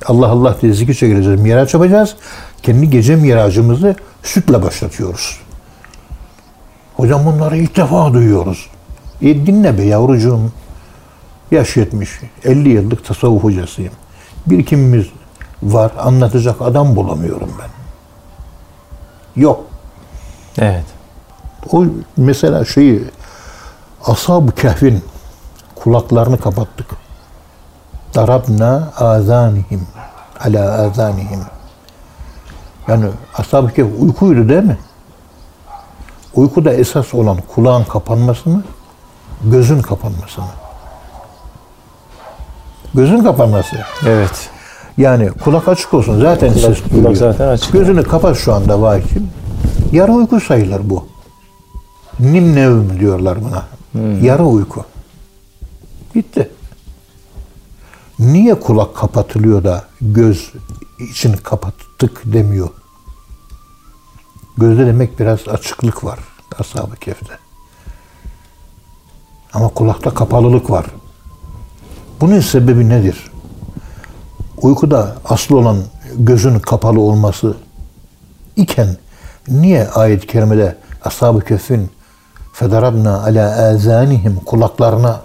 Allah 0.05 0.27
Allah 0.27 0.58
diye 0.62 0.74
zikir 0.74 0.93
çekileceğiz, 0.93 1.41
miraç 1.41 1.74
yapacağız. 1.74 2.15
Kendi 2.63 2.89
gece 2.89 3.15
miracımızı 3.15 3.96
sütle 4.24 4.63
başlatıyoruz. 4.63 5.39
Hocam 6.96 7.25
bunları 7.25 7.58
ilk 7.58 7.77
defa 7.77 8.13
duyuyoruz. 8.13 8.70
E 9.22 9.46
dinle 9.46 9.77
be 9.77 9.84
yavrucuğum. 9.84 10.51
Yaş 11.51 11.77
70, 11.77 12.20
50 12.43 12.70
yıllık 12.70 13.05
tasavvuf 13.05 13.43
hocasıyım. 13.43 13.93
Birikimimiz 14.48 15.05
var, 15.63 15.91
anlatacak 16.00 16.62
adam 16.62 16.96
bulamıyorum 16.96 17.51
ben. 17.60 17.70
Yok. 19.41 19.65
Evet. 20.58 20.86
O 21.72 21.86
mesela 22.17 22.65
şeyi 22.65 23.03
Ashab-ı 24.05 24.51
Kehf'in 24.51 25.03
kulaklarını 25.75 26.38
kapattık. 26.39 26.88
Darabna 28.15 28.93
azanihim 29.00 29.88
ala 30.39 30.81
azanihim. 30.81 31.39
Yani 32.88 33.05
Ashab-ı 33.38 33.74
Kehf 33.74 33.88
uykuydu 34.00 34.50
değil 34.50 34.63
mi? 34.63 34.77
Uykuda 36.36 36.74
esas 36.74 37.13
olan 37.13 37.38
kulağın 37.55 37.84
kapanması 37.84 38.50
mı? 38.50 38.63
Gözün 39.43 39.81
kapanması 39.81 40.41
mı? 40.41 40.48
Gözün 42.93 43.24
kapanması. 43.24 43.75
Evet. 44.08 44.50
Yani 44.98 45.29
kulak 45.29 45.67
açık 45.67 45.93
olsun. 45.93 46.22
Zaten 46.22 46.53
Kulak- 46.53 46.60
ses 46.60 46.81
kulak 46.91 47.17
zaten 47.17 47.48
açık. 47.48 47.74
Gözünü 47.74 48.03
kapat 48.03 48.38
şu 48.38 48.53
anda 48.53 48.81
vakim. 48.81 49.29
Yarı 49.91 50.12
uyku 50.12 50.39
sayılır 50.39 50.81
bu. 50.89 51.05
Nim 52.20 52.55
nevm 52.55 53.00
diyorlar 53.00 53.38
buna. 53.43 53.63
Hmm. 53.92 54.54
Uyku. 54.54 54.86
Bitti. 56.16 56.50
Niye 58.20 58.60
kulak 58.60 58.96
kapatılıyor 58.96 59.64
da 59.64 59.86
göz 60.02 60.52
için 61.12 61.34
kapattık 61.34 62.22
demiyor? 62.26 62.70
Gözde 64.58 64.86
demek 64.86 65.20
biraz 65.20 65.48
açıklık 65.48 66.04
var 66.04 66.20
ashab-ı 66.60 66.96
kefte. 66.96 67.40
Ama 69.54 69.70
kulakta 69.70 70.14
kapalılık 70.14 70.70
var. 70.70 70.86
Bunun 72.22 72.40
sebebi 72.40 72.90
nedir? 72.90 73.32
Uykuda 74.58 75.18
asıl 75.26 75.56
olan 75.56 75.78
gözün 76.16 76.60
kapalı 76.60 77.01
olması 77.01 77.58
iken 78.56 78.98
niye 79.48 79.88
ayet-i 79.88 80.27
kerimede 80.27 80.77
ashab-ı 81.04 81.42
kefin 81.46 81.90
fedarabna 82.62 83.24
ala 83.24 83.68
azanihim 83.68 84.36
kulaklarına 84.36 85.22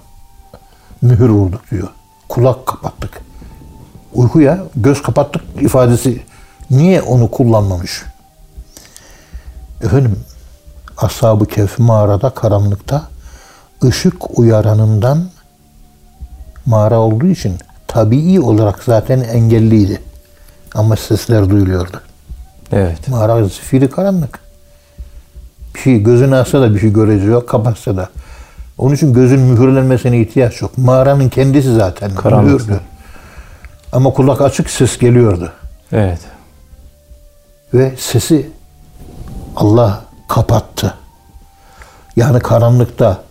mühür 1.03 1.29
vurduk 1.29 1.71
diyor. 1.71 1.89
Kulak 2.29 2.67
kapattık. 2.67 3.21
Uykuya 4.15 4.59
göz 4.77 5.03
kapattık 5.03 5.43
ifadesi 5.61 6.23
niye 6.71 7.03
onu 7.03 7.31
kullanmamış? 7.31 8.03
Efendim 9.83 10.25
ashab-ı 10.97 11.47
kehf 11.47 11.79
mağarada 11.79 12.31
karanlıkta 12.31 13.03
ışık 13.85 14.39
uyaranından 14.39 15.29
mağara 16.67 16.99
olduğu 16.99 17.27
için 17.27 17.59
tabii 17.87 18.41
olarak 18.41 18.85
zaten 18.85 19.21
engelliydi. 19.21 20.03
Ama 20.75 20.97
sesler 20.97 21.51
duyuluyordu. 21.51 22.01
Evet. 22.73 23.09
Mağara 23.09 23.45
zifiri 23.45 23.91
karanlık. 23.91 24.46
Bir 25.77 25.81
şey 25.81 26.03
gözünü 26.03 26.37
açsa 26.37 26.61
da 26.61 26.75
bir 26.75 26.81
şey 26.81 26.93
göreceği 26.93 27.31
yok, 27.31 27.49
kapatsa 27.49 27.97
da. 27.97 28.09
Onun 28.79 28.95
için 28.95 29.13
gözün 29.15 29.41
mühürlenmesine 29.41 30.21
ihtiyaç 30.21 30.63
yok. 30.63 30.79
Mağaranın 30.79 31.29
kendisi 31.29 31.75
zaten 31.75 32.11
mühürdü. 32.11 32.81
Ama 33.93 34.11
kulak 34.11 34.41
açık 34.41 34.71
ses 34.71 34.99
geliyordu. 34.99 35.53
Evet. 35.93 36.21
Ve 37.75 37.95
sesi 37.99 38.51
Allah 39.57 40.05
kapattı. 40.29 40.95
Yani 42.17 42.39
karanlıkta 42.41 43.23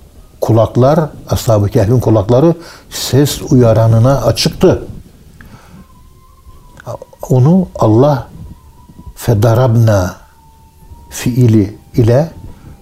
kulaklar, 0.42 1.00
Ashab-ı 1.30 1.70
Kehf'in 1.70 2.00
kulakları 2.00 2.56
ses 2.90 3.42
uyaranına 3.50 4.22
açıktı. 4.22 4.84
Onu 7.30 7.68
Allah 7.80 8.28
fedarabna 9.16 10.16
fiili 11.10 11.78
ile 11.96 12.32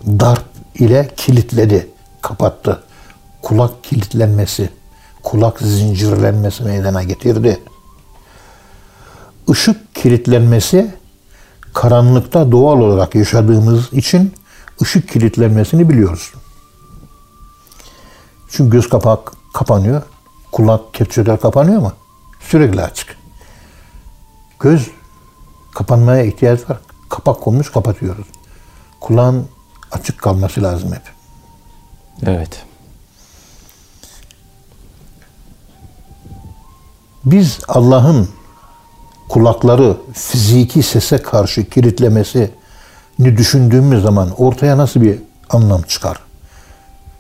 darp 0.08 0.44
ile 0.76 1.12
kilitledi, 1.18 1.90
kapattı. 2.22 2.84
Kulak 3.42 3.84
kilitlenmesi, 3.84 4.70
kulak 5.24 5.60
zincirlenmesi 5.60 6.64
meydana 6.64 7.04
getirdi. 7.04 7.60
Işık 9.48 9.96
kilitlenmesi 9.96 10.96
karanlıkta 11.74 12.52
doğal 12.52 12.80
olarak 12.80 13.16
yaşadığımız 13.16 13.94
için 13.94 14.34
ışık 14.82 15.10
kilitlenmesini 15.10 15.90
biliyoruz. 15.90 16.34
Çünkü 18.50 18.72
göz 18.72 18.90
kapak 18.90 19.32
kapanıyor, 19.54 20.02
kulak 20.52 20.94
kepçeler 20.94 21.40
kapanıyor 21.40 21.82
mu? 21.82 21.92
Sürekli 22.40 22.82
açık. 22.82 23.18
Göz 24.60 24.90
kapanmaya 25.76 26.24
ihtiyaç 26.24 26.70
var. 26.70 26.80
Kapak 27.10 27.42
konmuş 27.42 27.72
kapatıyoruz. 27.72 28.26
Kulağın 29.04 29.48
açık 29.92 30.22
kalması 30.22 30.64
lazım 30.64 30.94
hep. 30.94 31.02
Evet. 32.26 32.64
Biz 37.26 37.60
Allah'ın 37.68 38.30
kulakları 39.30 39.98
fiziki 40.14 40.84
sese 40.84 41.22
karşı 41.22 41.70
kilitlemesini 41.70 42.50
düşündüğümüz 43.20 44.04
zaman 44.04 44.30
ortaya 44.42 44.78
nasıl 44.78 45.02
bir 45.02 45.20
anlam 45.50 45.82
çıkar? 45.82 46.20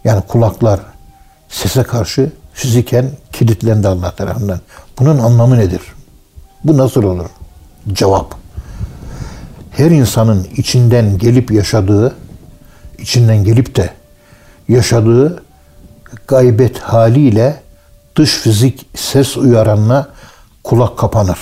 Yani 0.03 0.21
kulaklar 0.27 0.79
sese 1.49 1.83
karşı 1.83 2.31
fiziken 2.53 3.11
kilitlendi 3.31 3.87
Allah 3.87 4.11
tarafından. 4.11 4.59
Bunun 4.99 5.19
anlamı 5.19 5.57
nedir? 5.57 5.81
Bu 6.63 6.77
nasıl 6.77 7.03
olur? 7.03 7.29
Cevap. 7.93 8.42
Her 9.77 9.91
insanın 9.91 10.47
içinden 10.57 11.17
gelip 11.17 11.51
yaşadığı, 11.51 12.15
içinden 12.99 13.43
gelip 13.43 13.75
de 13.75 13.89
yaşadığı 14.67 15.43
gaybet 16.27 16.79
haliyle 16.79 17.61
dış 18.15 18.31
fizik 18.31 18.85
ses 18.95 19.37
uyaranına 19.37 20.07
kulak 20.63 20.97
kapanır. 20.97 21.39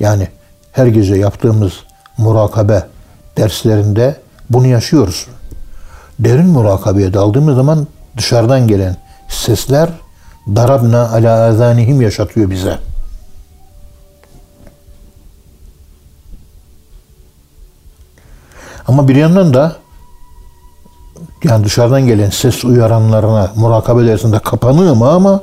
Yani 0.00 0.28
her 0.72 0.86
gece 0.86 1.14
yaptığımız 1.14 1.72
murakabe 2.18 2.82
derslerinde 3.36 4.16
bunu 4.50 4.66
yaşıyoruz. 4.66 5.26
Derin 6.18 6.46
murakabeye 6.46 7.14
daldığımız 7.14 7.56
zaman 7.56 7.86
dışarıdan 8.16 8.68
gelen 8.68 8.96
sesler 9.28 9.88
darabna 10.46 11.10
ala 11.10 11.40
azanihim 11.42 12.00
yaşatıyor 12.00 12.50
bize. 12.50 12.78
Ama 18.88 19.08
bir 19.08 19.16
yandan 19.16 19.54
da 19.54 19.76
yani 21.44 21.64
dışarıdan 21.64 22.06
gelen 22.06 22.30
ses 22.30 22.64
uyaranlarına 22.64 23.52
murakabe 23.56 24.06
dersinde 24.06 24.38
kapanığım 24.38 25.02
ama 25.02 25.42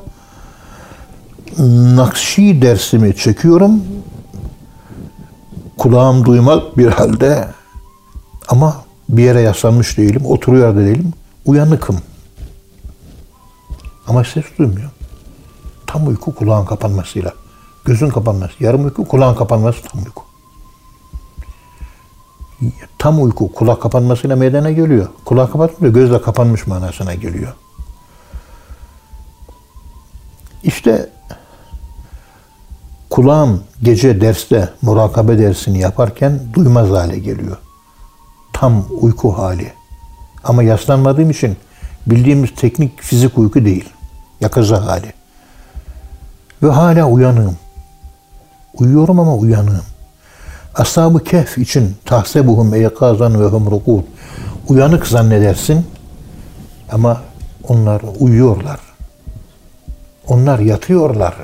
Nakşi 1.95 2.62
dersimi 2.62 3.15
çekiyorum. 3.15 3.84
Kulağım 5.77 6.25
duymaz 6.25 6.60
bir 6.77 6.88
halde 6.88 7.47
ama 8.47 8.75
bir 9.10 9.23
yere 9.23 9.41
yaslanmış 9.41 9.97
değilim, 9.97 10.25
oturuyor 10.25 10.75
da 10.75 10.79
değilim. 10.79 11.13
Uyanıkım. 11.45 11.97
Ama 14.08 14.23
ses 14.23 14.45
duymuyor. 14.60 14.89
Tam 15.88 16.08
uyku 16.08 16.36
kulağın 16.36 16.65
kapanmasıyla. 16.65 17.34
Gözün 17.86 18.10
kapanması. 18.10 18.53
Yarım 18.60 18.86
uyku 18.86 19.08
kulağın 19.08 19.36
kapanması 19.36 19.82
tam 19.82 20.03
uyku. 20.03 20.23
Tam 22.99 23.23
uyku 23.23 23.52
kulak 23.52 23.82
kapanmasıyla 23.82 24.36
meydana 24.36 24.71
geliyor. 24.71 25.08
Kulak 25.26 25.52
kapatmıyor, 25.52 25.93
gözle 25.93 26.21
kapanmış 26.21 26.67
manasına 26.67 27.13
geliyor. 27.13 27.54
İşte 30.63 31.10
kulağım 33.10 33.63
gece 33.82 34.21
derste 34.21 34.69
murakabe 34.82 35.38
dersini 35.38 35.80
yaparken 35.80 36.39
duymaz 36.54 36.89
hale 36.89 37.19
geliyor. 37.19 37.58
Tam 38.54 38.86
uyku 39.02 39.38
hali. 39.38 39.73
Ama 40.43 40.63
yaslanmadığım 40.63 41.30
için 41.30 41.58
bildiğimiz 42.08 42.56
teknik 42.56 43.02
fizik 43.02 43.38
uyku 43.38 43.65
değil. 43.65 43.89
Yakaza 44.41 44.86
hali. 44.86 45.13
Ve 46.63 46.69
hala 46.71 47.06
uyanığım. 47.06 47.58
Uyuyorum 48.73 49.19
ama 49.19 49.36
uyanığım. 49.36 49.92
Ashab-ı 50.75 51.23
Kehf 51.23 51.57
için 51.57 51.95
tahsebuhum 52.05 52.73
eykazan 52.73 53.41
ve 53.41 53.45
hum 53.45 53.71
rukud. 53.71 54.03
Uyanık 54.67 55.07
zannedersin 55.07 55.86
ama 56.91 57.21
onlar 57.67 58.01
uyuyorlar. 58.19 58.79
Onlar 60.27 60.59
yatıyorlar. 60.59 61.36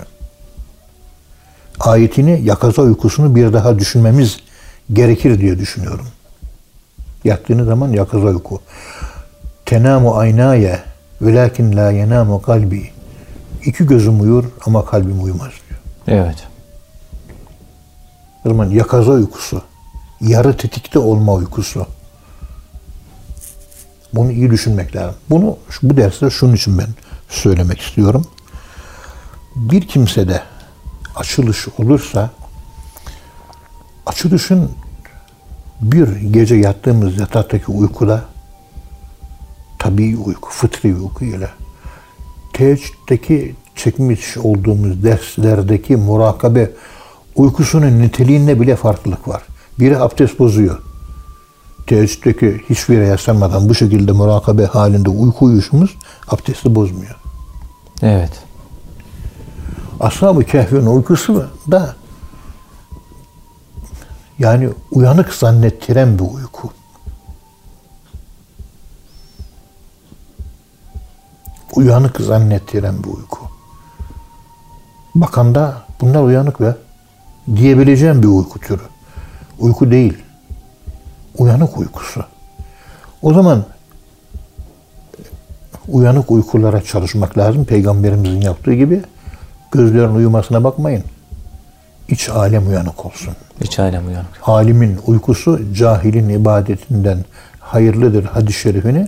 Ayetini 1.79 2.41
yakaza 2.43 2.81
uykusunu 2.81 3.35
bir 3.35 3.53
daha 3.53 3.79
düşünmemiz 3.79 4.37
gerekir 4.93 5.39
diye 5.39 5.59
düşünüyorum. 5.59 6.05
Yattığınız 7.23 7.67
zaman 7.67 7.89
yakaza 7.89 8.25
uyku. 8.25 8.61
Tenamu 9.65 10.15
aynaye 10.15 10.79
velakin 11.21 11.77
la 11.77 11.91
yenamu 11.91 12.41
kalbi. 12.41 12.91
İki 13.65 13.85
gözüm 13.85 14.21
uyur 14.21 14.45
ama 14.65 14.85
kalbim 14.85 15.23
uyumaz 15.23 15.51
diyor. 15.69 15.79
Evet. 16.07 16.48
O 18.45 18.49
zaman 18.49 18.69
yakaza 18.69 19.11
uykusu, 19.11 19.61
yarı 20.21 20.57
tetikte 20.57 20.99
olma 20.99 21.33
uykusu. 21.33 21.87
Bunu 24.13 24.31
iyi 24.31 24.51
düşünmek 24.51 24.95
lazım. 24.95 25.15
Bunu 25.29 25.57
bu 25.83 25.97
derste 25.97 26.29
şunun 26.29 26.55
için 26.55 26.77
ben 26.77 26.87
söylemek 27.29 27.81
istiyorum. 27.81 28.25
Bir 29.55 29.87
kimsede 29.87 30.41
açılış 31.15 31.67
olursa 31.67 32.29
açılışın 34.05 34.71
bir 35.81 36.07
gece 36.15 36.55
yattığımız 36.55 37.17
yataktaki 37.19 37.71
uykuda 37.71 38.25
tabii 39.79 40.17
uyku, 40.17 40.49
fıtri 40.49 40.95
uyku 40.95 41.25
ile 41.25 41.49
teheccüddeki 42.53 43.55
çekmiş 43.75 44.37
olduğumuz 44.37 45.03
derslerdeki 45.03 45.95
murakabe 45.95 46.71
uykusunun 47.39 47.99
niteliğinde 47.99 48.61
bile 48.61 48.75
farklılık 48.75 49.27
var. 49.27 49.41
Biri 49.79 49.99
abdest 49.99 50.39
bozuyor. 50.39 50.81
Teheccüddeki 51.87 52.61
hiçbir 52.69 52.93
yere 52.93 53.07
yaslanmadan 53.07 53.69
bu 53.69 53.75
şekilde 53.75 54.11
murakabe 54.11 54.65
halinde 54.65 55.09
uyku 55.09 55.45
uyuşumuz 55.45 55.97
abdesti 56.27 56.75
bozmuyor. 56.75 57.15
Evet. 58.01 58.31
Ashab-ı 59.99 60.43
Kehf'in 60.43 60.85
uykusu 60.85 61.49
da 61.71 61.95
yani 64.39 64.69
uyanık 64.91 65.33
zannettiren 65.33 66.19
bir 66.19 66.23
uyku. 66.23 66.71
Uyanık 71.75 72.21
zannettiren 72.21 73.03
bir 73.03 73.09
uyku. 73.09 73.39
Bakanda 75.15 75.81
bunlar 76.01 76.23
uyanık 76.23 76.61
ve 76.61 76.75
diyebileceğim 77.55 78.23
bir 78.23 78.27
uyku 78.27 78.59
türü. 78.59 78.81
Uyku 79.59 79.91
değil. 79.91 80.17
Uyanık 81.37 81.77
uykusu. 81.77 82.25
O 83.21 83.33
zaman 83.33 83.65
uyanık 85.87 86.31
uykulara 86.31 86.81
çalışmak 86.81 87.37
lazım. 87.37 87.65
Peygamberimizin 87.65 88.41
yaptığı 88.41 88.73
gibi 88.73 89.01
gözlerin 89.71 90.15
uyumasına 90.15 90.63
bakmayın. 90.63 91.03
İç 92.09 92.29
alem 92.29 92.67
uyanık 92.67 93.05
olsun. 93.05 93.33
İç 93.61 93.79
alem 93.79 94.07
uyanık. 94.07 94.29
Alimin 94.45 94.99
uykusu 95.07 95.73
cahilin 95.73 96.29
ibadetinden 96.29 97.25
hayırlıdır 97.59 98.23
hadis-i 98.23 98.59
şerifini 98.59 99.07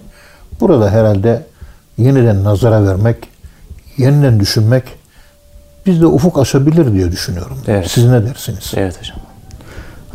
burada 0.59 0.91
herhalde 0.91 1.45
yeniden 1.97 2.43
nazara 2.43 2.87
vermek, 2.87 3.17
yeniden 3.97 4.39
düşünmek 4.39 4.83
bizde 5.85 6.05
ufuk 6.05 6.39
açabilir 6.39 6.93
diye 6.93 7.11
düşünüyorum. 7.11 7.57
Evet. 7.67 7.91
Siz 7.91 8.05
ne 8.05 8.25
dersiniz? 8.25 8.71
Evet 8.75 8.99
hocam. 8.99 9.17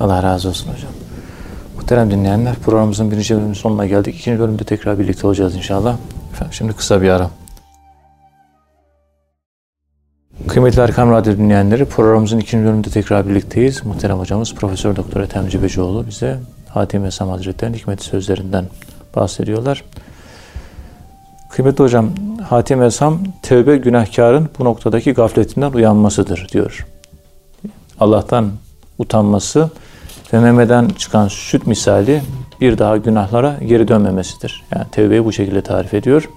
Allah 0.00 0.22
razı 0.22 0.48
olsun 0.48 0.72
hocam. 0.72 0.90
Muhterem 1.76 2.10
dinleyenler 2.10 2.54
programımızın 2.54 3.10
birinci 3.10 3.34
bölümünün 3.34 3.54
sonuna 3.54 3.86
geldik. 3.86 4.14
İkinci 4.14 4.40
bölümde 4.40 4.64
tekrar 4.64 4.98
birlikte 4.98 5.26
olacağız 5.26 5.56
inşallah. 5.56 5.96
Efendim 6.32 6.54
şimdi 6.54 6.72
kısa 6.72 7.02
bir 7.02 7.08
ara. 7.08 7.30
Kıymetli 10.48 10.80
Erkam 10.82 11.10
Radyo 11.10 11.36
dinleyenleri 11.36 11.84
programımızın 11.84 12.38
ikinci 12.38 12.64
bölümünde 12.64 12.90
tekrar 12.90 13.28
birlikteyiz. 13.28 13.86
Muhterem 13.86 14.18
hocamız 14.18 14.54
Profesör 14.54 14.96
Doktor 14.96 15.20
Ethem 15.20 15.48
Cebecioğlu 15.48 16.06
bize 16.06 16.38
Hatim 16.68 17.04
Esam 17.04 17.28
Hazretleri'nin 17.28 17.76
hikmet 17.76 18.02
sözlerinden 18.02 18.64
bahsediyorlar. 19.16 19.84
Kıymetli 21.56 21.84
hocam, 21.84 22.10
Hatim 22.48 22.82
Esam 22.82 23.18
tevbe 23.42 23.76
günahkarın 23.76 24.48
bu 24.58 24.64
noktadaki 24.64 25.12
gafletinden 25.12 25.72
uyanmasıdır 25.72 26.48
diyor. 26.52 26.86
Allah'tan 28.00 28.50
utanması 28.98 29.70
ve 30.32 30.40
memeden 30.40 30.88
çıkan 30.88 31.28
süt 31.28 31.66
misali 31.66 32.22
bir 32.60 32.78
daha 32.78 32.96
günahlara 32.96 33.56
geri 33.66 33.88
dönmemesidir. 33.88 34.64
Yani 34.74 34.84
tevbeyi 34.92 35.24
bu 35.24 35.32
şekilde 35.32 35.62
tarif 35.62 35.94
ediyor. 35.94 36.30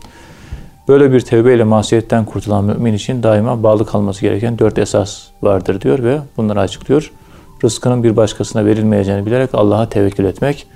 Böyle 0.88 1.12
bir 1.12 1.22
tevbe 1.22 1.56
ile 1.56 1.64
masiyetten 1.64 2.26
kurtulan 2.26 2.64
mümin 2.64 2.94
için 2.94 3.24
daima 3.24 3.64
bağlı 3.64 3.86
kalması 3.86 4.22
gereken 4.22 4.60
dört 4.60 4.78
esas 4.78 5.22
vardır 5.42 5.82
diyor 5.82 6.04
ve 6.04 6.20
bunları 6.38 6.60
açıklıyor. 6.60 7.12
Rızkının 7.64 8.04
bir 8.04 8.16
başkasına 8.16 8.66
verilmeyeceğini 8.66 9.26
bilerek 9.26 9.50
Allah'a 9.54 9.90
tevekkül 9.90 10.26
etmek, 10.26 10.68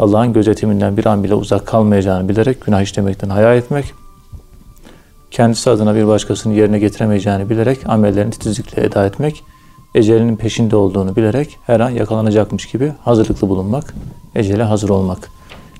Allah'ın 0.00 0.32
gözetiminden 0.32 0.96
bir 0.96 1.06
an 1.06 1.24
bile 1.24 1.34
uzak 1.34 1.66
kalmayacağını 1.66 2.28
bilerek 2.28 2.64
günah 2.64 2.82
işlemekten 2.82 3.28
hayal 3.28 3.56
etmek, 3.56 3.94
kendisi 5.30 5.70
adına 5.70 5.94
bir 5.94 6.06
başkasının 6.06 6.54
yerine 6.54 6.78
getiremeyeceğini 6.78 7.50
bilerek 7.50 7.78
amellerini 7.86 8.30
titizlikle 8.30 8.84
eda 8.84 9.06
etmek, 9.06 9.44
ecelinin 9.94 10.36
peşinde 10.36 10.76
olduğunu 10.76 11.16
bilerek 11.16 11.58
her 11.66 11.80
an 11.80 11.90
yakalanacakmış 11.90 12.66
gibi 12.66 12.92
hazırlıklı 13.04 13.48
bulunmak, 13.48 13.94
ecele 14.34 14.62
hazır 14.62 14.88
olmak 14.88 15.30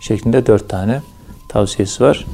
şeklinde 0.01 0.47
dört 0.47 0.69
tane 0.69 1.03
tavsiyesi 1.49 2.05
var. 2.05 2.27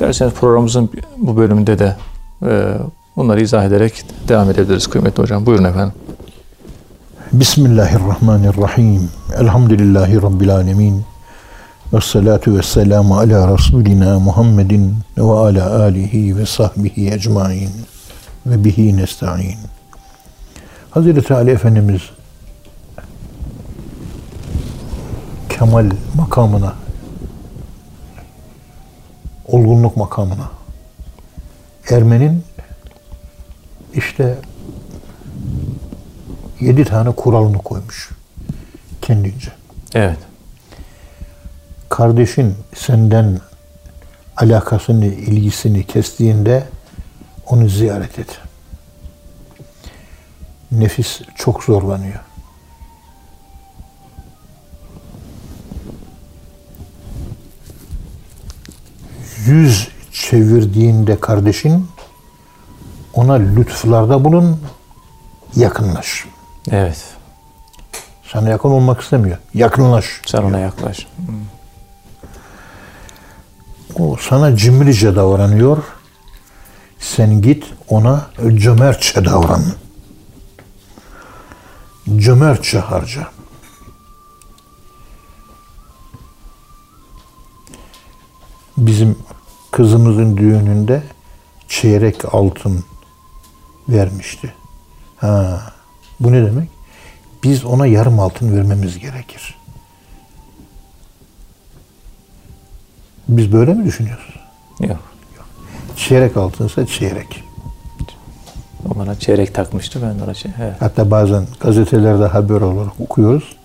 Derseniz 0.00 0.32
programımızın 0.32 0.90
bu 1.16 1.36
bölümünde 1.36 1.78
de 1.78 1.96
e, 2.42 2.74
bunları 3.16 3.40
izah 3.40 3.64
ederek 3.64 4.04
devam 4.28 4.50
edebiliriz 4.50 4.86
kıymetli 4.86 5.22
hocam. 5.22 5.46
Buyurun 5.46 5.64
efendim. 5.64 5.94
Bismillahirrahmanirrahim. 7.32 9.10
Elhamdülillahi 9.38 10.22
Rabbil 10.22 10.54
alemin. 10.54 11.13
Ve 11.94 12.00
salatu 12.00 12.58
ve 12.58 12.62
selamu 12.62 13.18
ala 13.18 13.54
Resulina 13.54 14.20
Muhammedin 14.20 14.96
ve 15.18 15.22
ala 15.22 15.82
alihi 15.82 16.36
ve 16.36 16.46
sahbihi 16.46 17.12
ecmain 17.12 17.70
ve 18.46 18.64
bihi 18.64 18.96
nesta'in. 18.96 19.58
Hazreti 20.90 21.34
Ali 21.34 21.50
Efendimiz 21.50 22.00
kemal 25.48 25.90
makamına 26.14 26.74
olgunluk 29.46 29.96
makamına 29.96 30.50
ermenin 31.90 32.44
işte 33.94 34.38
yedi 36.60 36.84
tane 36.84 37.10
kuralını 37.10 37.58
koymuş 37.58 38.10
kendince. 39.02 39.52
Evet. 39.94 40.18
Kardeşin 41.94 42.54
senden 42.76 43.40
alakasını, 44.36 45.04
ilgisini 45.04 45.86
kestiğinde 45.86 46.68
onu 47.46 47.68
ziyaret 47.68 48.18
et. 48.18 48.38
Nefis 50.72 51.20
çok 51.36 51.64
zorlanıyor. 51.64 52.20
Yüz 59.46 59.88
çevirdiğinde 60.12 61.20
kardeşin 61.20 61.88
ona 63.14 63.34
lütuflarda 63.34 64.24
bulun, 64.24 64.60
yakınlaş. 65.56 66.24
Evet. 66.70 67.04
Sana 68.32 68.48
yakın 68.48 68.68
olmak 68.68 69.00
istemiyor. 69.00 69.38
Yakınlaş. 69.54 70.20
Sen 70.26 70.42
ona 70.42 70.58
yaklaş. 70.58 71.06
O 73.98 74.16
sana 74.16 74.56
cimrice 74.56 75.16
davranıyor. 75.16 75.78
Sen 76.98 77.42
git 77.42 77.64
ona 77.88 78.26
cömertçe 78.54 79.24
davran. 79.24 79.62
Cömertçe 82.16 82.78
harca. 82.78 83.28
Bizim 88.76 89.18
kızımızın 89.70 90.36
düğününde 90.36 91.02
çeyrek 91.68 92.34
altın 92.34 92.84
vermişti. 93.88 94.54
Ha, 95.16 95.62
bu 96.20 96.32
ne 96.32 96.46
demek? 96.46 96.68
Biz 97.42 97.64
ona 97.64 97.86
yarım 97.86 98.20
altın 98.20 98.56
vermemiz 98.56 98.98
gerekir. 98.98 99.58
Biz 103.28 103.52
böyle 103.52 103.74
mi 103.74 103.84
düşünüyoruz? 103.84 104.34
Yok. 104.80 104.98
Çeyrek 105.96 106.36
altınsa 106.36 106.86
çeyrek. 106.86 107.44
O 108.90 108.98
bana 108.98 109.14
çeyrek 109.14 109.54
takmıştı. 109.54 110.00
Ben 110.02 110.24
ona 110.24 110.34
şey. 110.34 110.50
Evet. 110.62 110.74
Hatta 110.80 111.10
bazen 111.10 111.46
gazetelerde 111.60 112.26
haber 112.26 112.60
olarak 112.60 113.00
okuyoruz. 113.00 113.56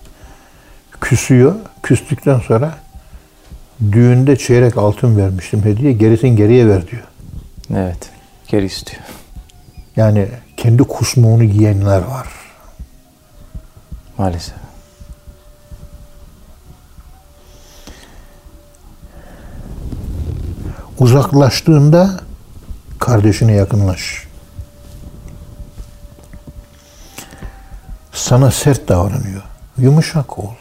Küsüyor. 1.02 1.56
Küstükten 1.84 2.40
sonra 2.40 2.74
düğünde 3.92 4.36
çeyrek 4.36 4.78
altın 4.78 5.18
vermiştim 5.18 5.66
hediye. 5.66 5.94
Gerisin 5.94 6.28
geriye 6.28 6.68
ver 6.68 6.88
diyor. 6.88 7.04
evet. 7.76 8.10
Geri 8.48 8.66
istiyor. 8.66 9.02
Yani 9.96 10.28
kendi 10.58 10.84
kusmuğunu 10.84 11.44
giyenler 11.44 11.98
var. 12.02 12.28
Maalesef. 14.18 14.59
Uzaklaştığında 21.00 22.20
kardeşine 23.00 23.54
yakınlaş. 23.54 24.28
Sana 28.14 28.52
sert 28.52 28.90
davranıyor. 28.90 29.42
Yumuşak 29.78 30.40
ol. 30.40 30.54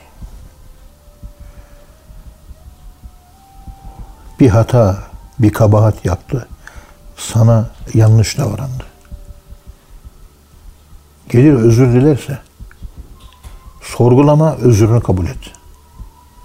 Bir 4.41 4.49
hata, 4.49 4.99
bir 5.39 5.53
kabahat 5.53 6.05
yaptı. 6.05 6.49
Sana 7.17 7.71
yanlış 7.95 8.39
davrandı. 8.39 8.85
Gelir 11.29 11.53
özür 11.53 11.93
dilerse 11.93 12.39
sorgulama 13.83 14.55
özrünü 14.55 15.01
kabul 15.01 15.27
et. 15.27 15.53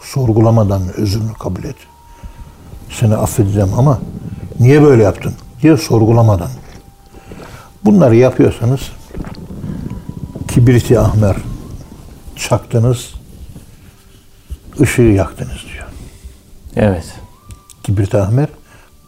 Sorgulamadan 0.01 0.93
özrünü 0.93 1.33
kabul 1.33 1.63
et 1.63 1.75
seni 2.99 3.15
affedeceğim 3.15 3.73
ama 3.77 3.99
niye 4.59 4.81
böyle 4.81 5.03
yaptın 5.03 5.33
diye 5.61 5.77
sorgulamadan. 5.77 6.49
Bunları 7.85 8.15
yapıyorsanız 8.15 8.91
kibriti 10.47 10.99
ahmer 10.99 11.35
çaktınız, 12.35 13.13
ışığı 14.81 15.01
yaktınız 15.01 15.65
diyor. 15.73 15.87
Evet. 16.75 17.05
Kibrit 17.83 18.15
ahmer 18.15 18.47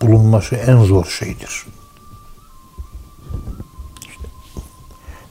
bulunması 0.02 0.56
en 0.56 0.84
zor 0.84 1.06
şeydir. 1.06 1.65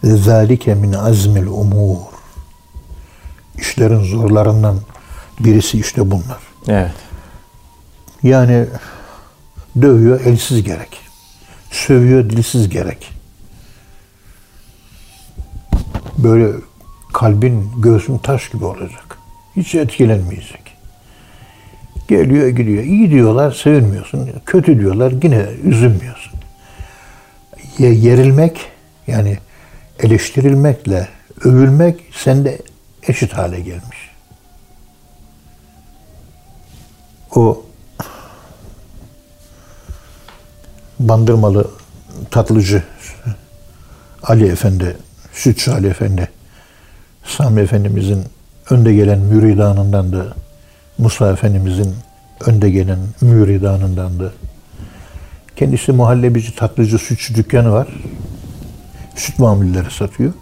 Zalike 0.04 0.74
min 0.74 0.92
azmil 0.92 1.46
umur. 1.46 1.96
İşlerin 3.58 4.04
zorlarından 4.04 4.80
birisi 5.40 5.78
işte 5.78 6.10
bunlar. 6.10 6.38
Evet. 6.68 7.03
Yani 8.24 8.66
dövüyor 9.82 10.20
elsiz 10.20 10.62
gerek. 10.64 11.00
Sövüyor 11.70 12.30
dilsiz 12.30 12.68
gerek. 12.68 13.10
Böyle 16.18 16.52
kalbin 17.12 17.70
göğsün 17.78 18.18
taş 18.18 18.50
gibi 18.50 18.64
olacak. 18.64 19.18
Hiç 19.56 19.74
etkilenmeyecek. 19.74 20.60
Geliyor 22.08 22.48
gidiyor. 22.48 22.84
İyi 22.84 23.10
diyorlar 23.10 23.52
sevinmiyorsun. 23.52 24.30
Kötü 24.46 24.78
diyorlar 24.78 25.12
yine 25.22 25.46
üzülmüyorsun. 25.64 26.32
Ye- 27.78 27.94
Yerilmek 27.94 28.60
yani 29.06 29.38
eleştirilmekle 30.00 31.08
övülmek 31.44 32.00
sende 32.12 32.58
eşit 33.08 33.32
hale 33.32 33.60
gelmiş. 33.60 34.10
O 37.34 37.63
Bandırmalı 40.98 41.70
tatlıcı 42.30 42.82
Ali 44.22 44.46
Efendi, 44.46 44.96
Sütçü 45.32 45.70
Ali 45.70 45.86
Efendi, 45.86 46.28
Sami 47.24 47.60
Efendimizin 47.60 48.24
önde 48.70 48.94
gelen 48.94 49.18
müridanındandı. 49.18 50.34
Musa 50.98 51.32
Efendimizin 51.32 51.94
önde 52.46 52.70
gelen 52.70 52.98
müridanındandı. 53.20 54.34
Kendisi 55.56 55.92
muhallebici, 55.92 56.54
tatlıcı, 56.54 56.98
sütçü 56.98 57.34
dükkanı 57.34 57.72
var. 57.72 57.88
Süt 59.16 59.38
mamulleri 59.38 59.90
satıyor. 59.90 60.32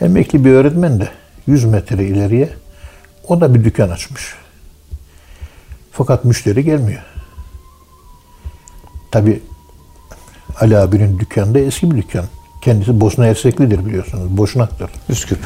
Emekli 0.00 0.44
bir 0.44 0.50
öğretmen 0.50 1.00
de 1.00 1.08
100 1.46 1.64
metre 1.64 2.06
ileriye 2.06 2.48
o 3.28 3.40
da 3.40 3.54
bir 3.54 3.64
dükkan 3.64 3.90
açmış. 3.90 4.34
Fakat 5.92 6.24
müşteri 6.24 6.64
gelmiyor. 6.64 7.02
Tabi 9.14 9.42
Ali 10.60 10.78
abinin 10.78 11.18
dükkanı 11.18 11.54
da 11.54 11.58
eski 11.58 11.90
bir 11.90 11.96
dükkan. 11.96 12.24
Kendisi 12.60 13.00
Bosna 13.00 13.24
Herseklidir 13.24 13.86
biliyorsunuz. 13.86 14.36
Boşnaktır. 14.36 14.90
Üsküp. 15.08 15.38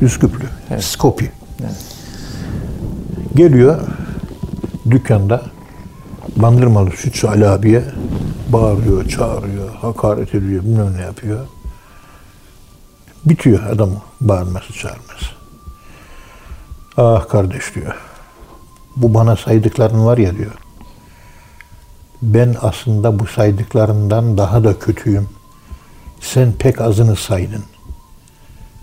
Üsküplü. 0.00 0.46
Skopje. 0.80 1.32
Geliyor 3.34 3.80
dükkanda 4.90 5.42
Bandırmalı 6.36 6.90
Sütçü 6.90 7.26
Ali 7.26 7.48
abiye 7.48 7.84
bağırıyor, 8.48 9.08
çağırıyor, 9.08 9.74
hakaret 9.74 10.34
ediyor, 10.34 10.62
bilmem 10.62 10.94
ne 10.96 11.02
yapıyor. 11.02 11.46
Bitiyor 13.24 13.62
adamı 13.62 14.02
bağırması, 14.20 14.72
çağırması. 14.72 15.26
Ah 16.96 17.28
kardeş 17.28 17.74
diyor. 17.74 17.96
Bu 18.96 19.14
bana 19.14 19.36
saydıkların 19.36 20.06
var 20.06 20.18
ya 20.18 20.36
diyor. 20.36 20.63
Ben 22.24 22.56
aslında 22.62 23.18
bu 23.18 23.26
saydıklarından 23.26 24.38
daha 24.38 24.64
da 24.64 24.78
kötüyüm. 24.78 25.28
Sen 26.20 26.52
pek 26.52 26.80
azını 26.80 27.16
saydın. 27.16 27.64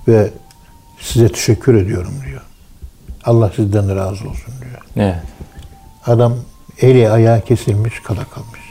Ve 0.07 0.31
size 0.99 1.29
teşekkür 1.29 1.75
ediyorum 1.75 2.13
diyor. 2.27 2.41
Allah 3.23 3.51
sizden 3.55 3.95
razı 3.95 4.29
olsun 4.29 4.53
diyor. 4.61 4.81
Evet. 4.95 5.23
Adam 6.05 6.35
eli 6.81 7.09
ayağı 7.09 7.41
kesilmiş 7.41 7.99
kala 7.99 8.23
kalmış. 8.23 8.61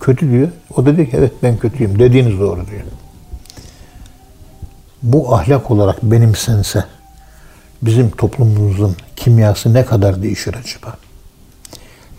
Kötü 0.00 0.30
diyor. 0.30 0.48
O 0.76 0.86
da 0.86 0.96
diyor 0.96 1.08
ki 1.08 1.16
evet 1.16 1.32
ben 1.42 1.56
kötüyüm. 1.56 1.98
Dediğiniz 1.98 2.40
doğru 2.40 2.66
diyor. 2.66 2.82
Bu 5.02 5.34
ahlak 5.34 5.70
olarak 5.70 6.02
benimsense 6.02 6.84
bizim 7.82 8.10
toplumumuzun 8.10 8.96
kimyası 9.16 9.74
ne 9.74 9.84
kadar 9.84 10.22
değişir 10.22 10.54
acaba? 10.54 10.96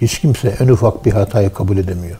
Hiç 0.01 0.19
kimse 0.19 0.55
en 0.59 0.67
ufak 0.67 1.05
bir 1.05 1.11
hatayı 1.11 1.53
kabul 1.53 1.77
edemiyor. 1.77 2.17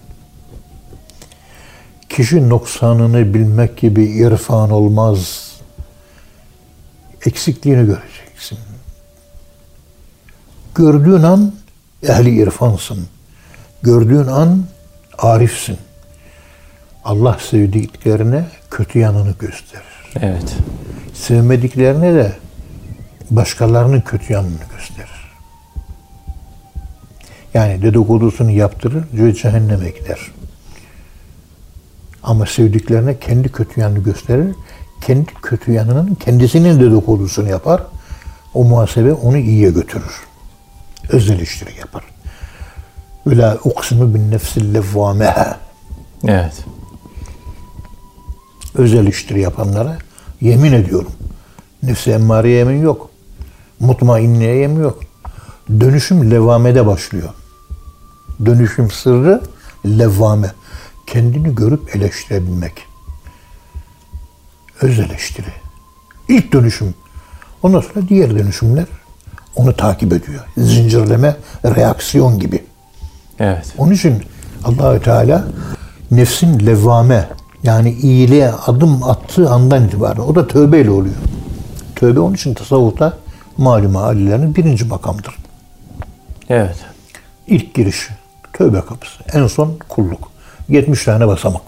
Kişi 2.09 2.49
noksanını 2.49 3.33
bilmek 3.33 3.77
gibi 3.77 4.05
irfan 4.05 4.71
olmaz. 4.71 5.51
Eksikliğini 7.25 7.85
göreceksin. 7.85 8.57
Gördüğün 10.75 11.23
an 11.23 11.53
ehli 12.03 12.41
irfansın. 12.41 13.07
Gördüğün 13.83 14.27
an 14.27 14.65
arifsin. 15.17 15.77
Allah 17.03 17.37
sevdiklerine 17.49 18.45
kötü 18.71 18.99
yanını 18.99 19.33
gösterir. 19.39 19.83
Evet. 20.21 20.55
Sevmediklerine 21.13 22.13
de 22.13 22.35
başkalarının 23.31 24.01
kötü 24.01 24.33
yanını 24.33 24.59
gösterir. 24.77 25.20
Yani 27.53 27.81
dedikodusunu 27.81 28.51
yaptırır, 28.51 29.03
diyor 29.11 29.33
cehenneme 29.33 29.89
gider. 29.89 30.19
Ama 32.23 32.45
sevdiklerine 32.45 33.19
kendi 33.19 33.49
kötü 33.49 33.81
yanını 33.81 33.99
gösterir. 33.99 34.55
Kendi 35.01 35.33
kötü 35.41 35.71
yanının 35.71 36.15
kendisinin 36.15 36.79
dedikodusunu 36.79 37.49
yapar. 37.49 37.83
O 38.53 38.63
muhasebe 38.63 39.13
onu 39.13 39.37
iyiye 39.37 39.69
götürür. 39.69 40.21
Öz 41.09 41.29
eleştiri 41.29 41.79
yapar. 41.79 42.03
Öyle 43.25 43.53
uksimu 43.63 44.13
bin 44.15 44.31
nefsil 44.31 44.73
levvameha. 44.73 45.59
Evet. 46.27 46.65
Öz 48.75 48.93
eleştiri 48.93 49.41
yapanlara 49.41 49.97
yemin 50.41 50.73
ediyorum. 50.73 51.11
Nefsi 51.83 52.11
emmareye 52.11 52.57
yemin 52.57 52.81
yok. 52.81 53.09
Mutmainneye 53.79 54.55
yemin 54.55 54.83
yok. 54.83 54.99
Dönüşüm 55.79 56.31
levamede 56.31 56.85
başlıyor. 56.85 57.29
Dönüşüm 58.45 58.91
sırrı 58.91 59.41
levvame. 59.85 60.51
Kendini 61.07 61.55
görüp 61.55 61.95
eleştirebilmek. 61.95 62.73
Öz 64.81 64.99
eleştiri. 64.99 65.53
İlk 66.27 66.53
dönüşüm. 66.53 66.93
Ondan 67.63 67.81
sonra 67.81 68.07
diğer 68.09 68.29
dönüşümler 68.29 68.85
onu 69.55 69.75
takip 69.75 70.13
ediyor. 70.13 70.43
Zincirleme, 70.57 71.35
reaksiyon 71.65 72.39
gibi. 72.39 72.63
Evet. 73.39 73.73
Onun 73.77 73.93
için 73.93 74.23
Allahü 74.63 75.01
Teala 75.03 75.47
nefsin 76.11 76.65
levvame 76.65 77.29
yani 77.63 77.91
iyiliğe 77.91 78.51
adım 78.51 79.03
attığı 79.03 79.49
andan 79.49 79.87
itibaren 79.87 80.21
o 80.21 80.35
da 80.35 80.47
tövbeyle 80.47 80.89
oluyor. 80.89 81.15
Tövbe 81.95 82.19
onun 82.19 82.33
için 82.33 82.53
tasavvufta 82.53 83.17
malum 83.57 83.95
alilerin 83.95 84.55
birinci 84.55 84.85
makamdır. 84.85 85.35
Evet. 86.49 86.75
İlk 87.47 87.73
giriş 87.73 88.09
tövbe 88.53 88.81
kapısı. 88.81 89.23
En 89.33 89.47
son 89.47 89.77
kulluk. 89.89 90.31
70 90.69 91.05
tane 91.05 91.27
basamak. 91.27 91.61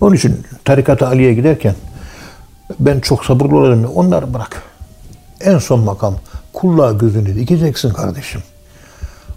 Onun 0.00 0.16
için 0.16 0.46
tarikat-ı 0.64 1.06
Ali'ye 1.06 1.34
giderken 1.34 1.74
ben 2.80 3.00
çok 3.00 3.24
sabırlı 3.24 3.56
olayım. 3.56 3.84
Onları 3.84 4.34
bırak. 4.34 4.62
En 5.40 5.58
son 5.58 5.80
makam 5.80 6.14
kulluğa 6.52 6.92
gözünü 6.92 7.34
dikeceksin 7.34 7.90
kardeşim. 7.90 8.42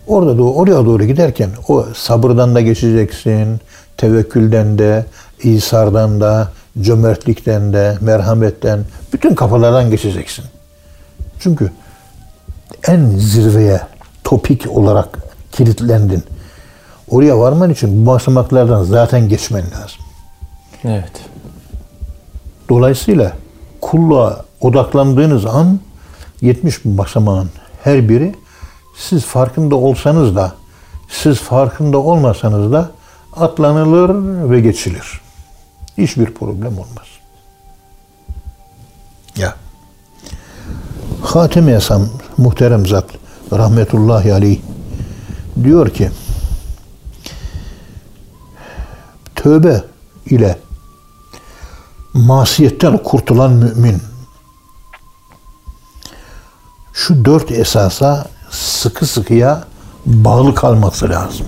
Orada 0.08 0.38
da 0.38 0.44
oraya 0.44 0.86
doğru 0.86 1.04
giderken 1.04 1.50
o 1.68 1.86
sabırdan 1.96 2.56
da 2.56 2.62
geçeceksin. 2.62 3.60
Tevekkülden 3.98 4.80
de, 4.80 5.06
İsar'dan 5.44 6.22
da, 6.22 6.52
cömertlikten 6.82 7.74
de, 7.74 7.98
merhametten, 8.02 8.80
bütün 9.14 9.36
kafalardan 9.36 9.92
geçeceksin. 9.92 10.46
Çünkü 11.40 11.72
en 12.88 13.06
zirveye 13.06 13.82
topik 14.24 14.72
olarak 14.72 15.20
kilitlendin. 15.52 16.24
Oraya 17.12 17.40
varman 17.40 17.70
için 17.70 18.06
bu 18.06 18.12
basamaklardan 18.12 18.84
zaten 18.84 19.30
geçmen 19.30 19.64
lazım. 19.64 20.00
Evet. 20.84 21.12
Dolayısıyla 22.70 23.34
kulluğa 23.82 24.46
odaklandığınız 24.62 25.46
an 25.46 25.80
70 26.42 26.86
bin 26.86 26.98
basamağın 26.98 27.50
her 27.84 28.10
biri 28.10 28.36
siz 28.98 29.26
farkında 29.26 29.76
olsanız 29.76 30.36
da 30.36 30.54
siz 31.10 31.40
farkında 31.40 31.98
olmasanız 31.98 32.72
da 32.72 32.92
atlanılır 33.36 34.10
ve 34.50 34.60
geçilir. 34.60 35.22
Hiçbir 35.98 36.26
problem 36.26 36.74
olmaz. 36.74 37.08
Ya. 39.38 39.56
Hatem-i 41.24 41.72
Esam 41.72 42.10
muhterem 42.38 42.86
zat 42.86 43.06
rahmetullahi 43.54 44.34
aleyh 44.34 44.60
diyor 45.64 45.90
ki 45.90 46.10
tövbe 49.44 49.84
ile 50.26 50.60
masiyetten 52.14 52.98
kurtulan 52.98 53.52
mümin 53.54 54.02
şu 56.94 57.26
dört 57.26 57.52
esasa 57.52 58.28
sıkı 58.50 59.06
sıkıya 59.06 59.64
bağlı 60.06 60.56
kalması 60.56 61.10
lazım. 61.10 61.46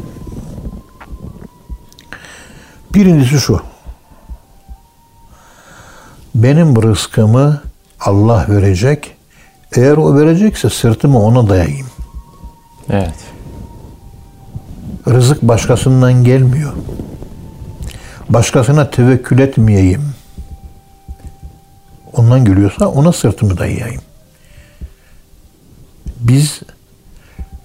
Birincisi 2.93 3.39
şu. 3.39 3.61
Benim 6.35 6.83
rızkımı 6.83 7.61
Allah 7.99 8.45
verecek. 8.49 9.15
Eğer 9.75 9.97
o 9.97 10.15
verecekse 10.15 10.69
sırtımı 10.69 11.23
ona 11.23 11.49
dayayayım. 11.49 11.87
Evet. 12.89 13.15
Rızık 15.07 15.41
başkasından 15.41 16.23
gelmiyor. 16.23 16.73
Başkasına 18.29 18.89
tevekkül 18.89 19.39
etmeyeyim. 19.39 20.13
Ondan 22.13 22.45
geliyorsa 22.45 22.87
ona 22.87 23.11
sırtımı 23.11 23.57
dayayayım. 23.57 24.01
Biz 26.19 26.61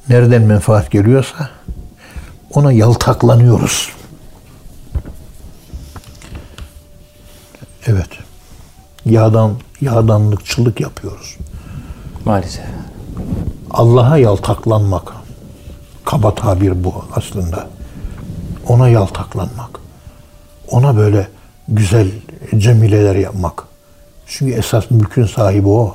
nereden 0.08 0.42
menfaat 0.42 0.90
geliyorsa 0.90 1.50
ona 2.54 2.72
yaltaklanıyoruz. 2.72 3.92
Evet. 7.86 8.08
Yağdan, 9.04 9.54
yağdanlıkçılık 9.80 10.80
yapıyoruz. 10.80 11.36
Maalesef. 12.24 12.64
Allah'a 13.70 14.18
yaltaklanmak. 14.18 15.12
Kaba 16.04 16.34
tabir 16.34 16.84
bu 16.84 17.04
aslında. 17.14 17.66
Ona 18.68 18.88
yaltaklanmak. 18.88 19.87
Ona 20.70 20.96
böyle 20.96 21.28
güzel 21.68 22.10
cemileler 22.58 23.14
yapmak. 23.14 23.64
Çünkü 24.26 24.52
esas 24.52 24.90
mülkün 24.90 25.26
sahibi 25.26 25.68
o. 25.68 25.94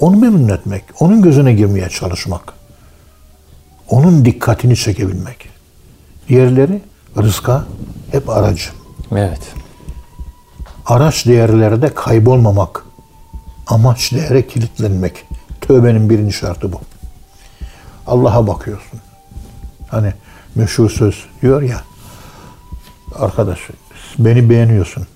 Onu 0.00 0.16
memnun 0.16 0.48
etmek. 0.48 0.84
Onun 1.00 1.22
gözüne 1.22 1.52
girmeye 1.52 1.88
çalışmak. 1.88 2.52
Onun 3.88 4.24
dikkatini 4.24 4.76
çekebilmek. 4.76 5.48
Diğerleri 6.28 6.82
rızka 7.16 7.64
hep 8.12 8.28
aracı. 8.28 8.70
Evet. 9.12 9.40
Araç 10.86 11.26
değerlerde 11.26 11.94
kaybolmamak. 11.94 12.84
Amaç 13.66 14.12
değere 14.12 14.46
kilitlenmek. 14.46 15.24
Tövbenin 15.60 16.10
birinci 16.10 16.32
şartı 16.32 16.72
bu. 16.72 16.80
Allah'a 18.06 18.46
bakıyorsun. 18.46 19.00
Hani 19.88 20.12
meşhur 20.54 20.90
söz 20.90 21.24
diyor 21.42 21.62
ya. 21.62 21.80
Arkadaş 23.18 23.58
beni 24.18 24.50
beğeniyorsun. 24.50 25.06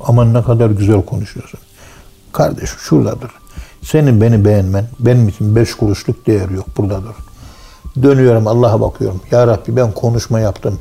Ama 0.00 0.24
ne 0.24 0.42
kadar 0.42 0.70
güzel 0.70 1.02
konuşuyorsun. 1.02 1.60
Kardeş 2.32 2.70
şuradadır. 2.70 3.30
Senin 3.82 4.20
beni 4.20 4.44
beğenmen 4.44 4.86
benim 4.98 5.28
için 5.28 5.56
beş 5.56 5.74
kuruşluk 5.74 6.26
değer 6.26 6.48
yok. 6.48 6.66
Buradadır. 6.76 7.14
Dönüyorum 8.02 8.46
Allah'a 8.46 8.80
bakıyorum. 8.80 9.20
Ya 9.30 9.46
Rabbi 9.46 9.76
ben 9.76 9.92
konuşma 9.92 10.40
yaptım. 10.40 10.78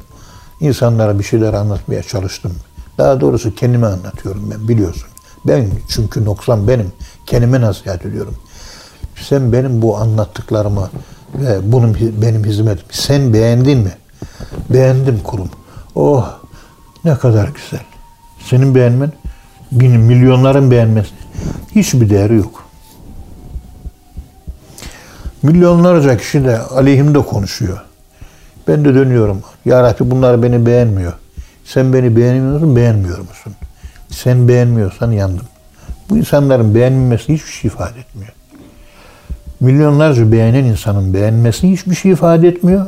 İnsanlara 0.59 1.19
bir 1.19 1.23
şeyler 1.23 1.53
anlatmaya 1.53 2.03
çalıştım. 2.03 2.51
Daha 2.97 3.21
doğrusu 3.21 3.55
kendime 3.55 3.87
anlatıyorum 3.87 4.51
ben 4.51 4.67
biliyorsun. 4.67 5.09
Ben 5.47 5.69
çünkü 5.89 6.25
noksan 6.25 6.67
benim. 6.67 6.91
Kendime 7.25 7.61
nasihat 7.61 8.05
ediyorum. 8.05 8.35
Sen 9.15 9.53
benim 9.53 9.81
bu 9.81 9.97
anlattıklarımı 9.97 10.89
ve 11.35 11.71
bunun 11.71 11.97
benim 12.21 12.43
hizmetim. 12.43 12.85
Sen 12.91 13.33
beğendin 13.33 13.77
mi? 13.77 13.93
Beğendim 14.69 15.19
kurum. 15.23 15.49
Oh 15.95 16.38
ne 17.05 17.15
kadar 17.15 17.47
güzel. 17.47 17.85
Senin 18.39 18.75
beğenmen, 18.75 19.11
bin, 19.71 19.99
milyonların 19.99 20.71
beğenmesi 20.71 21.09
hiçbir 21.75 22.09
değeri 22.09 22.35
yok. 22.35 22.63
Milyonlarca 25.43 26.17
kişi 26.17 26.45
de 26.45 26.59
aleyhimde 26.59 27.19
konuşuyor. 27.19 27.79
Ben 28.67 28.85
de 28.85 28.93
dönüyorum. 28.93 29.41
Ya 29.65 29.83
Rabbi 29.83 30.11
bunlar 30.11 30.43
beni 30.43 30.65
beğenmiyor. 30.65 31.13
Sen 31.65 31.93
beni 31.93 32.15
beğenmiyor 32.15 32.53
musun, 32.53 32.75
beğenmiyor 32.75 33.19
musun? 33.19 33.53
Sen 34.09 34.47
beğenmiyorsan 34.47 35.11
yandım. 35.11 35.45
Bu 36.09 36.17
insanların 36.17 36.75
beğenmemesi 36.75 37.33
hiçbir 37.33 37.51
şey 37.51 37.67
ifade 37.67 37.99
etmiyor. 37.99 38.33
Milyonlarca 39.59 40.31
beğenen 40.31 40.63
insanın 40.63 41.13
beğenmesi 41.13 41.71
hiçbir 41.71 41.95
şey 41.95 42.11
ifade 42.11 42.47
etmiyor. 42.47 42.85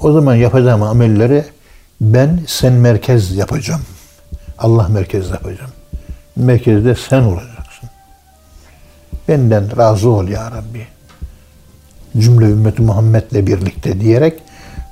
O 0.00 0.12
zaman 0.12 0.34
yapacağım 0.34 0.82
amelleri 0.82 1.44
ben 2.00 2.40
sen 2.46 2.72
merkez 2.72 3.36
yapacağım. 3.36 3.82
Allah 4.58 4.88
merkez 4.88 5.30
yapacağım. 5.30 5.70
Merkezde 6.36 6.94
sen 6.94 7.22
olacaksın. 7.22 7.90
Benden 9.28 9.76
razı 9.76 10.08
ol 10.08 10.28
ya 10.28 10.50
Rabbi. 10.50 10.86
Cümle 12.18 12.44
ümmeti 12.44 12.82
Muhammed'le 12.82 13.46
birlikte 13.46 14.00
diyerek 14.00 14.42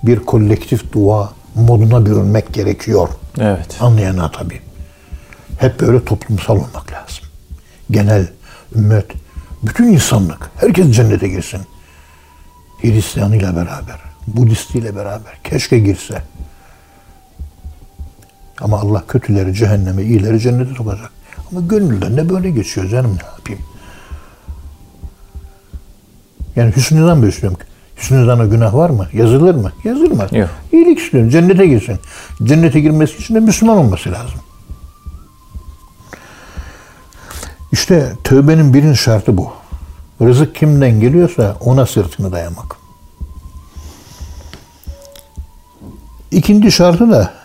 bir 0.02 0.18
kolektif 0.18 0.92
dua 0.92 1.32
moduna 1.54 2.06
bürünmek 2.06 2.52
gerekiyor. 2.52 3.08
Evet. 3.38 3.76
Anlayana 3.80 4.30
tabii. 4.30 4.60
Hep 5.58 5.80
böyle 5.80 6.04
toplumsal 6.04 6.56
olmak 6.56 6.92
lazım. 6.92 7.24
Genel, 7.90 8.26
ümmet, 8.76 9.06
bütün 9.62 9.84
insanlık, 9.84 10.50
herkes 10.56 10.90
cennete 10.90 11.28
girsin. 11.28 11.60
Hristiyanıyla 12.82 13.56
beraber, 13.56 14.00
Budistiyle 14.26 14.96
beraber. 14.96 15.38
Keşke 15.44 15.78
girse. 15.78 16.22
Ama 18.60 18.78
Allah 18.80 19.04
kötüleri 19.08 19.54
cehenneme, 19.54 20.02
iyileri 20.02 20.40
cennete 20.40 20.74
sokacak. 20.74 21.10
Ama 21.52 21.60
gönülden 21.60 22.16
de 22.16 22.28
böyle 22.28 22.50
geçiyor 22.50 22.88
canım 22.88 23.18
ne 23.22 23.26
yapayım. 23.26 23.62
Yani 26.56 26.76
hüsnüden 26.76 27.22
besliyorum. 27.22 27.58
Hüsnüden 27.96 28.38
o 28.38 28.50
günah 28.50 28.74
var 28.74 28.90
mı? 28.90 29.06
Yazılır 29.12 29.54
mı? 29.54 29.72
Yazılmaz. 29.84 30.32
Yok. 30.32 30.48
İyilik 30.72 30.98
istiyorum. 30.98 31.30
Cennete 31.30 31.66
girsin. 31.66 31.98
Cennete 32.42 32.80
girmesi 32.80 33.16
için 33.16 33.34
de 33.34 33.40
Müslüman 33.40 33.76
olması 33.76 34.12
lazım. 34.12 34.40
İşte 37.72 38.12
tövbenin 38.24 38.74
birinci 38.74 38.98
şartı 38.98 39.36
bu. 39.36 39.52
Rızık 40.20 40.54
kimden 40.54 41.00
geliyorsa 41.00 41.56
ona 41.60 41.86
sırtını 41.86 42.32
dayamak. 42.32 42.76
İkinci 46.30 46.72
şartı 46.72 47.10
da 47.10 47.37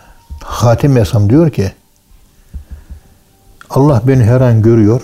Hatim 0.44 0.96
Yasam 0.96 1.30
diyor 1.30 1.50
ki 1.50 1.72
Allah 3.70 4.02
beni 4.04 4.24
her 4.24 4.40
an 4.40 4.62
görüyor. 4.62 5.00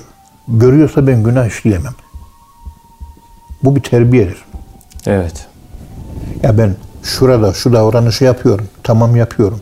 Görüyorsa 0.49 1.07
ben 1.07 1.23
günah 1.23 1.47
işleyemem. 1.47 1.95
Bu 3.65 3.77
bir 3.77 3.81
terbiyedir. 3.81 4.45
Evet. 5.07 5.47
Ya 6.43 6.59
ben 6.59 6.77
şurada 7.03 7.53
şu 7.53 7.73
davranışı 7.73 8.25
yapıyorum. 8.25 8.69
Tamam 8.83 9.17
yapıyorum. 9.17 9.61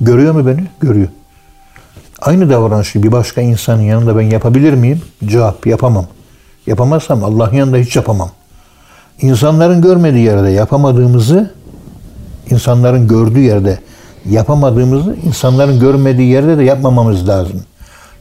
Görüyor 0.00 0.34
mu 0.34 0.46
beni? 0.46 0.66
Görüyor. 0.80 1.08
Aynı 2.20 2.50
davranışı 2.50 3.02
bir 3.02 3.12
başka 3.12 3.40
insanın 3.40 3.82
yanında 3.82 4.16
ben 4.16 4.22
yapabilir 4.22 4.72
miyim? 4.72 5.02
Cevap 5.24 5.66
yapamam. 5.66 6.06
Yapamazsam 6.66 7.24
Allah'ın 7.24 7.54
yanında 7.54 7.76
hiç 7.76 7.96
yapamam. 7.96 8.30
İnsanların 9.20 9.82
görmediği 9.82 10.24
yerde 10.24 10.50
yapamadığımızı 10.50 11.54
insanların 12.50 13.08
gördüğü 13.08 13.40
yerde 13.40 13.78
yapamadığımızı 14.28 15.16
insanların 15.24 15.80
görmediği 15.80 16.28
yerde 16.28 16.58
de 16.58 16.64
yapmamamız 16.64 17.28
lazım. 17.28 17.62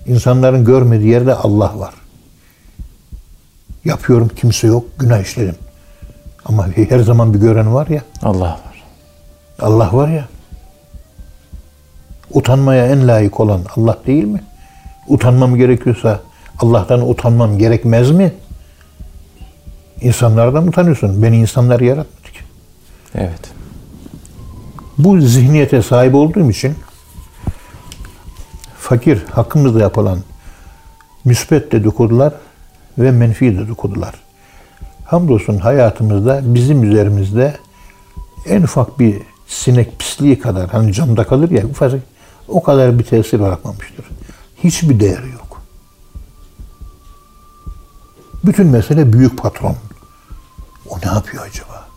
İnsanların 0.05 0.65
görmediği 0.65 1.09
yerde 1.09 1.35
Allah 1.35 1.79
var. 1.79 1.93
Yapıyorum 3.85 4.27
kimse 4.35 4.67
yok 4.67 4.85
günah 4.99 5.19
işledim. 5.19 5.55
Ama 6.45 6.67
her 6.89 6.99
zaman 6.99 7.33
bir 7.33 7.39
gören 7.39 7.73
var 7.73 7.87
ya. 7.87 8.01
Allah 8.23 8.49
var. 8.49 8.83
Allah 9.59 9.89
var 9.93 10.07
ya. 10.07 10.27
Utanmaya 12.33 12.87
en 12.87 13.07
layık 13.07 13.39
olan 13.39 13.61
Allah 13.75 13.97
değil 14.07 14.23
mi? 14.23 14.43
Utanmam 15.07 15.55
gerekiyorsa 15.55 16.19
Allah'tan 16.59 17.09
utanmam 17.09 17.57
gerekmez 17.57 18.11
mi? 18.11 18.33
İnsanlardan 20.01 20.67
utanıyorsun. 20.67 21.23
Beni 21.23 21.37
insanlar 21.37 21.79
yaratmadı 21.79 22.31
ki. 22.33 22.39
Evet. 23.15 23.58
Bu 24.99 25.21
zihniyete 25.21 25.81
sahip 25.81 26.15
olduğum 26.15 26.49
için 26.49 26.75
fakir 28.77 29.23
hakkımızda 29.23 29.79
yapılan 29.79 30.19
müspet 31.25 31.71
dedikodular 31.71 32.33
ve 32.97 33.11
menfi 33.11 33.57
dedikodular. 33.57 34.15
Hamdolsun 35.05 35.57
hayatımızda 35.57 36.41
bizim 36.43 36.83
üzerimizde 36.83 37.57
en 38.45 38.63
ufak 38.63 38.99
bir 38.99 39.21
sinek 39.47 39.99
pisliği 39.99 40.39
kadar 40.39 40.69
hani 40.69 40.93
camda 40.93 41.23
kalır 41.23 41.51
ya 41.51 41.65
ufacık 41.65 42.03
o 42.47 42.63
kadar 42.63 42.99
bir 42.99 43.03
tesir 43.03 43.39
bırakmamıştır. 43.39 44.05
Hiçbir 44.63 44.99
değeri 44.99 45.31
yok. 45.31 45.61
Bütün 48.45 48.67
mesele 48.67 49.13
büyük 49.13 49.37
patron. 49.37 49.75
O 50.89 50.97
ne 51.03 51.07
yapıyor 51.07 51.47
acaba? 51.47 51.87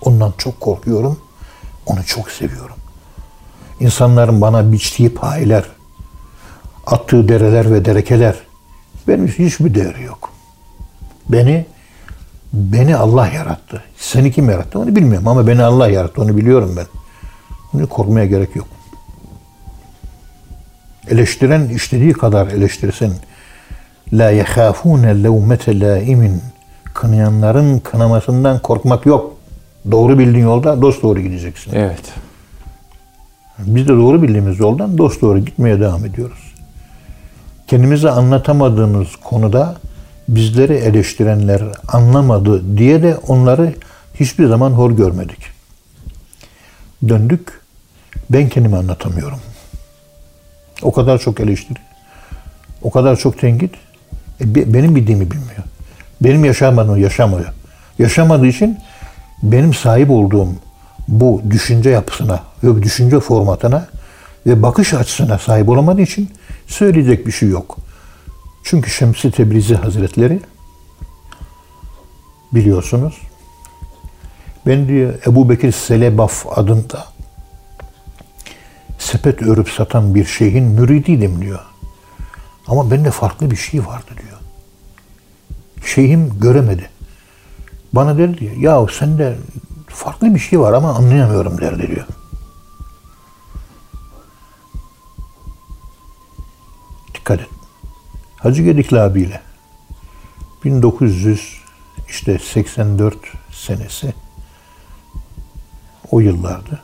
Ondan 0.00 0.32
çok 0.38 0.60
korkuyorum. 0.60 1.18
Onu 1.86 2.04
çok 2.04 2.30
seviyorum. 2.30 2.76
İnsanların 3.80 4.40
bana 4.40 4.72
biçtiği 4.72 5.14
payeler, 5.14 5.64
attığı 6.86 7.28
dereler 7.28 7.72
ve 7.72 7.84
derekeler 7.84 8.34
benim 9.08 9.26
için 9.26 9.46
hiçbir 9.46 9.74
değeri 9.74 10.02
yok. 10.02 10.30
Beni 11.28 11.66
beni 12.52 12.96
Allah 12.96 13.26
yarattı. 13.28 13.82
Seni 13.96 14.32
kim 14.32 14.50
yarattı 14.50 14.78
onu 14.78 14.96
bilmiyorum 14.96 15.28
ama 15.28 15.46
beni 15.46 15.62
Allah 15.62 15.88
yarattı 15.88 16.22
onu 16.22 16.36
biliyorum 16.36 16.74
ben. 16.76 16.86
Bunu 17.72 17.88
korkmaya 17.88 18.26
gerek 18.26 18.56
yok. 18.56 18.66
Eleştiren 21.08 21.68
istediği 21.68 22.12
kadar 22.12 22.46
eleştirsin. 22.46 23.14
La 24.12 24.30
yehafune 24.30 25.22
levmete 25.22 25.80
laimin. 25.80 26.42
Kınayanların 26.94 27.78
kınamasından 27.78 28.58
korkmak 28.58 29.06
yok. 29.06 29.31
Doğru 29.90 30.18
bildiğin 30.18 30.44
yolda 30.44 30.82
dost 30.82 31.02
doğru 31.02 31.20
gideceksin. 31.20 31.72
Evet. 31.74 32.02
Biz 33.58 33.84
de 33.88 33.92
doğru 33.92 34.22
bildiğimiz 34.22 34.60
yoldan 34.60 34.98
dost 34.98 35.22
doğru 35.22 35.38
gitmeye 35.38 35.80
devam 35.80 36.04
ediyoruz. 36.04 36.54
Kendimize 37.66 38.10
anlatamadığımız 38.10 39.08
konuda 39.24 39.76
bizleri 40.28 40.74
eleştirenler 40.74 41.62
anlamadı 41.88 42.78
diye 42.78 43.02
de 43.02 43.16
onları 43.16 43.74
hiçbir 44.20 44.46
zaman 44.46 44.70
hor 44.70 44.90
görmedik. 44.90 45.38
Döndük, 47.08 47.60
ben 48.30 48.48
kendimi 48.48 48.76
anlatamıyorum. 48.76 49.38
O 50.82 50.92
kadar 50.92 51.18
çok 51.18 51.40
eleştiri, 51.40 51.78
o 52.82 52.90
kadar 52.90 53.16
çok 53.16 53.38
tenkit, 53.40 53.74
e, 54.40 54.54
be- 54.54 54.74
benim 54.74 54.96
bildiğimi 54.96 55.30
bilmiyor. 55.30 55.62
Benim 56.20 56.44
yaşamadığımı 56.44 56.98
yaşamıyor. 56.98 57.52
Yaşamadığı 57.98 58.46
için 58.46 58.78
benim 59.42 59.74
sahip 59.74 60.10
olduğum 60.10 60.48
bu 61.08 61.42
düşünce 61.50 61.90
yapısına 61.90 62.42
ve 62.64 62.82
düşünce 62.82 63.20
formatına 63.20 63.88
ve 64.46 64.62
bakış 64.62 64.94
açısına 64.94 65.38
sahip 65.38 65.68
olamadığı 65.68 66.02
için 66.02 66.30
söyleyecek 66.66 67.26
bir 67.26 67.32
şey 67.32 67.48
yok. 67.48 67.76
Çünkü 68.64 68.90
Şemsi 68.90 69.30
Tebrizi 69.30 69.74
Hazretleri 69.74 70.40
biliyorsunuz 72.52 73.14
ben 74.66 74.88
diyor 74.88 75.14
Ebu 75.26 75.50
Bekir 75.50 75.72
Selebaf 75.72 76.58
adında 76.58 77.04
sepet 78.98 79.42
örüp 79.42 79.68
satan 79.68 80.14
bir 80.14 80.24
şeyhin 80.24 80.64
müridiydim 80.64 81.42
diyor. 81.42 81.60
Ama 82.66 82.90
bende 82.90 83.10
farklı 83.10 83.50
bir 83.50 83.56
şey 83.56 83.86
vardı 83.86 84.10
diyor. 84.10 84.38
Şeyhim 85.86 86.40
göremedi. 86.40 86.91
Bana 87.92 88.18
dedi 88.18 88.38
diyor, 88.38 88.56
ya 88.56 88.86
sende 88.92 89.36
farklı 89.88 90.34
bir 90.34 90.40
şey 90.40 90.60
var 90.60 90.72
ama 90.72 90.94
anlayamıyorum 90.94 91.60
derdi 91.60 91.88
diyor. 91.88 92.06
Dikkat 97.14 97.40
et. 97.40 97.48
Hacı 98.36 98.62
Gedikli 98.62 99.00
abiyle 99.00 99.40
1900 100.64 101.60
işte 102.08 102.38
84 102.38 103.16
senesi 103.50 104.14
o 106.10 106.20
yıllardı. 106.20 106.80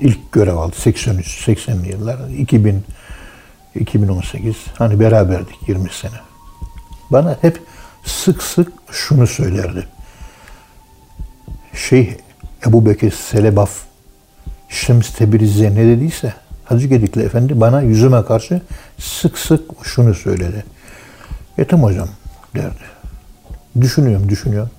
İlk 0.00 0.32
görev 0.32 0.56
aldı 0.56 0.76
83 0.76 1.48
80'li 1.48 1.88
yıllar 1.88 2.28
2000 2.28 2.84
2018 3.74 4.56
hani 4.78 5.00
beraberdik 5.00 5.68
20 5.68 5.90
sene. 5.90 6.20
Bana 7.10 7.38
hep 7.40 7.62
sık 8.04 8.42
sık 8.42 8.72
şunu 8.90 9.26
söylerdi. 9.26 9.88
Şeyh 11.74 12.14
Ebu 12.66 12.86
Bekir 12.86 13.10
Selebaf 13.10 13.70
Şems 14.68 15.14
Tebriz'e 15.14 15.74
ne 15.74 15.86
dediyse 15.86 16.34
Hacı 16.64 16.86
Gedikli 16.86 17.22
Efendi 17.22 17.60
bana 17.60 17.82
yüzüme 17.82 18.24
karşı 18.24 18.60
sık 18.98 19.38
sık 19.38 19.60
şunu 19.82 20.14
söyledi. 20.14 20.64
Ethem 21.58 21.82
hocam 21.82 22.08
derdi. 22.54 22.92
Düşünüyorum, 23.80 24.28
düşünüyorum. 24.28 24.70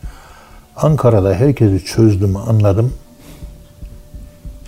Ankara'da 0.75 1.33
herkesi 1.33 1.85
çözdüm, 1.85 2.37
anladım. 2.37 2.93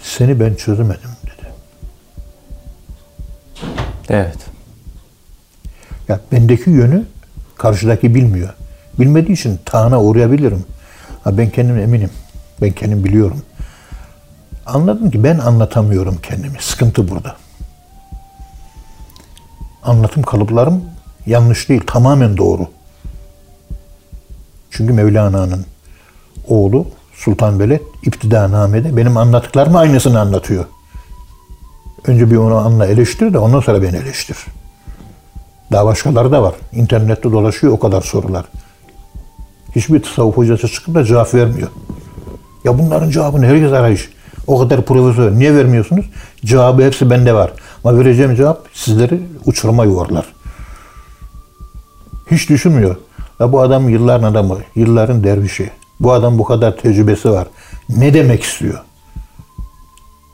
Seni 0.04 0.40
ben 0.40 0.54
çözemedim 0.54 1.10
dedi. 1.24 1.50
Evet. 4.10 4.38
Ya 6.08 6.20
bendeki 6.32 6.70
yönü 6.70 7.06
karşıdaki 7.58 8.16
bilmiyor. 8.16 8.54
Bilmediği 9.00 9.34
için 9.34 9.60
tağına 9.66 10.02
uğrayabilirim. 10.02 10.66
Ben 11.32 11.50
kendim 11.50 11.80
eminim. 11.80 12.10
Ben 12.62 12.72
kendim 12.72 13.04
biliyorum. 13.04 13.42
Anladım 14.66 15.12
ki 15.12 15.24
ben 15.24 15.40
anlatamıyorum 15.40 16.18
kendimi. 16.24 16.58
Sıkıntı 16.60 17.10
burada. 17.10 17.36
Anlatım 19.84 20.24
kalıplarım 20.24 20.84
yanlış 21.26 21.70
değil. 21.70 21.82
Tamamen 21.88 22.38
doğru. 22.38 22.68
Çünkü 24.72 24.94
Mevlana'nın 24.94 25.66
oğlu 26.48 26.88
Sultan 27.14 27.60
Veled 27.60 27.82
İptidanamede 28.04 28.98
benim 28.98 29.18
anlattıklarımı 29.18 29.80
aynısını 29.80 30.20
anlatıyor. 30.20 30.66
Önce 32.08 32.32
bir 32.32 32.38
onu 32.38 32.56
anla 32.56 32.86
eleştir 32.86 33.34
de 33.34 33.40
ondan 33.40 33.60
sonra 33.60 33.82
beni 33.82 33.98
eleştir. 33.98 34.38
Daha 35.72 35.86
başkaları 35.86 36.32
da 36.32 36.44
var. 36.44 36.54
İnternette 36.72 37.32
dolaşıyor 37.32 37.74
o 37.74 37.80
kadar 37.80 38.02
sorular. 38.02 38.46
Hiçbir 39.76 40.02
tasavvuf 40.02 40.38
hocası 40.38 40.68
çıkıp 40.68 40.96
da 40.96 41.04
cevap 41.04 41.34
vermiyor. 41.34 41.68
Ya 42.64 42.80
bunların 42.80 43.10
cevabını 43.10 43.46
herkes 43.46 43.72
arayış. 43.72 44.10
O 44.48 44.60
kadar 44.60 44.86
profesör. 44.86 45.32
Niye 45.32 45.56
vermiyorsunuz? 45.56 46.06
Cevabı 46.46 46.84
hepsi 46.84 47.10
bende 47.10 47.34
var. 47.34 47.52
Ama 47.84 48.00
vereceğim 48.00 48.36
cevap 48.36 48.68
sizleri 48.74 49.22
uçuruma 49.46 49.86
yuvarlar. 49.86 50.26
Hiç 52.32 52.50
düşünmüyor. 52.50 52.96
Ya 53.40 53.52
bu 53.52 53.62
adam 53.62 53.90
yılların 53.90 54.32
adamı, 54.32 54.58
yılların 54.76 55.24
dervişi. 55.24 55.70
Bu 56.00 56.14
adam 56.14 56.38
bu 56.38 56.44
kadar 56.44 56.78
tecrübesi 56.78 57.32
var. 57.32 57.48
Ne 57.90 58.14
demek 58.14 58.44
istiyor? 58.44 58.80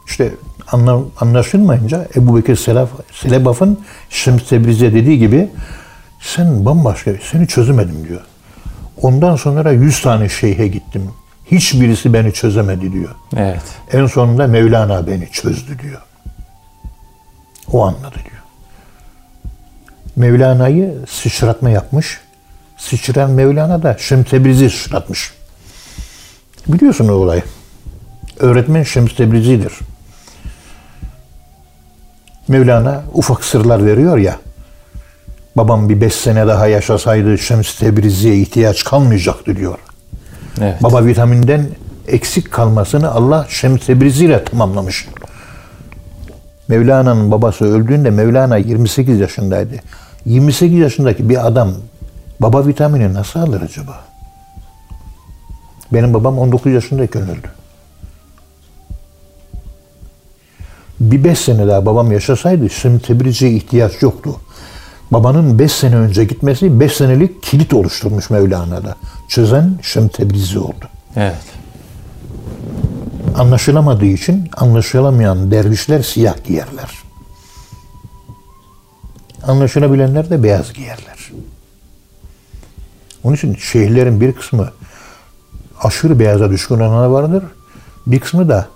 İşte 0.08 0.34
anla, 0.72 1.00
anlaşılmayınca 1.20 2.08
Ebu 2.16 2.38
Bekir 2.38 2.56
Selebaf'ın 3.12 3.80
Şems 4.10 4.50
Tebriz'e 4.50 4.94
dediği 4.94 5.20
gibi 5.20 5.50
sen 6.20 6.66
bambaşka, 6.66 7.12
seni 7.32 7.48
çözemedim 7.48 8.08
diyor. 8.08 8.22
Ondan 8.98 9.36
sonra 9.36 9.72
100 9.72 10.02
tane 10.02 10.30
şeyhe 10.30 10.68
gittim. 10.68 11.12
Hiçbirisi 11.52 12.14
beni 12.14 12.34
çözemedi 12.34 12.94
diyor. 12.94 13.16
Evet. 13.38 13.64
En 13.92 14.06
sonunda 14.06 14.48
Mevlana 14.48 15.08
beni 15.08 15.32
çözdü 15.32 15.80
diyor. 15.80 16.02
O 17.72 17.86
anladı 17.86 18.16
diyor. 18.16 18.42
Mevlana'yı 20.16 20.96
sıçratma 21.10 21.70
yapmış. 21.70 22.20
Sıçran 22.78 23.32
Mevlana 23.32 23.84
da 23.84 23.98
Şems 23.98 24.30
Tebrizi 24.30 24.70
sıçratmış. 24.70 25.34
Biliyorsun 26.68 27.08
o 27.08 27.14
olayı. 27.14 27.44
Öğretmen 28.40 28.84
Şems 28.84 29.16
Tebrizi'dir. 29.16 29.74
Mevlana 32.48 33.04
ufak 33.14 33.44
sırlar 33.44 33.86
veriyor 33.86 34.18
ya. 34.18 34.40
Babam 35.56 35.90
bir 35.90 36.02
beş 36.02 36.14
sene 36.14 36.48
daha 36.48 36.68
yaşasaydı 36.68 37.38
Şems 37.38 37.76
Tebrizi'ye 37.76 38.38
ihtiyaç 38.38 38.84
kalmayacaktı 38.84 39.56
diyor. 39.56 39.78
Evet. 40.62 40.84
Baba 40.84 41.06
vitaminden 41.06 41.68
eksik 42.08 42.52
kalmasını 42.52 43.12
Allah 43.12 43.46
Şems 43.50 43.86
Tebrizi 43.86 44.26
ile 44.26 44.44
tamamlamış. 44.44 45.08
Mevlana'nın 46.68 47.32
babası 47.32 47.66
öldüğünde 47.66 48.10
Mevlana 48.10 48.58
28 48.58 49.20
yaşındaydı. 49.20 49.76
28 50.26 50.80
yaşındaki 50.80 51.30
bir 51.30 51.48
adam 51.48 51.74
baba 52.40 52.68
vitamini 52.68 53.14
nasıl 53.14 53.40
alır 53.40 53.62
acaba? 53.62 54.00
Benim 55.94 56.14
babam 56.14 56.40
19 56.40 56.72
yaşındayken 56.72 57.22
öldü. 57.22 57.48
Bir 61.00 61.24
5 61.24 61.40
sene 61.40 61.68
daha 61.68 61.86
babam 61.86 62.12
yaşasaydı 62.12 62.70
Şems 62.70 63.02
Tebrizi'ye 63.02 63.52
ihtiyaç 63.52 64.02
yoktu. 64.02 64.36
Babanın 65.12 65.60
5 65.60 65.72
sene 65.72 65.96
önce 65.96 66.24
gitmesi 66.24 66.80
5 66.80 66.94
senelik 66.94 67.44
kilit 67.44 67.74
oluşturmuş 67.74 68.30
Mevlana'da. 68.30 68.96
Çözen 69.28 69.80
Şems 69.82 70.12
Tebrizi 70.12 70.60
oldu. 70.60 70.86
Evet. 71.16 71.44
Anlaşılamadığı 73.36 74.06
için 74.06 74.50
anlaşılamayan 74.58 75.52
dervişler 75.52 76.04
siyah 76.04 76.44
giyerler. 76.44 76.92
Anlaşılabilenler 79.48 80.30
de 80.30 80.44
beyaz 80.44 80.74
giyerler. 80.74 81.32
Onun 83.24 83.36
için 83.36 83.56
şeyhlerin 83.56 84.22
bir 84.22 84.34
kısmı 84.34 84.70
aşırı 85.82 86.20
beyaza 86.20 86.50
düşkün 86.50 86.76
olanlar 86.76 87.08
vardır. 87.08 87.44
Bir 88.08 88.20
kısmı 88.20 88.50
da 88.50 88.68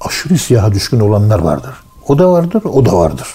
aşırı 0.00 0.38
siyaha 0.38 0.72
düşkün 0.72 1.00
olanlar 1.00 1.38
vardır. 1.38 1.74
O 2.08 2.18
da 2.18 2.32
vardır, 2.32 2.62
o 2.64 2.84
da 2.84 2.92
vardır. 2.92 3.28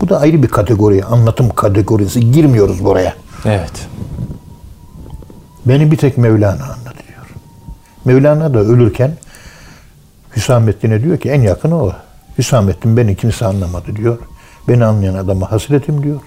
Bu 0.00 0.08
da 0.08 0.20
ayrı 0.20 0.42
bir 0.42 0.48
kategori, 0.48 1.04
anlatım 1.04 1.48
kategorisi. 1.50 2.32
Girmiyoruz 2.32 2.84
buraya. 2.84 3.14
Evet. 3.44 3.88
Beni 5.66 5.90
bir 5.90 5.96
tek 5.96 6.18
Mevlana 6.18 6.64
anladı 6.64 6.98
diyor. 7.08 7.26
Mevlana 8.04 8.54
da 8.54 8.58
ölürken 8.58 9.12
Hüsamettin'e 10.36 11.02
diyor 11.02 11.18
ki 11.18 11.30
en 11.30 11.42
yakını 11.42 11.82
o. 11.82 11.92
Hüsamettin 12.38 12.96
beni 12.96 13.16
kimse 13.16 13.46
anlamadı 13.46 13.96
diyor. 13.96 14.18
Beni 14.68 14.84
anlayan 14.84 15.14
adama 15.14 15.52
hasretim 15.52 16.02
diyor. 16.02 16.20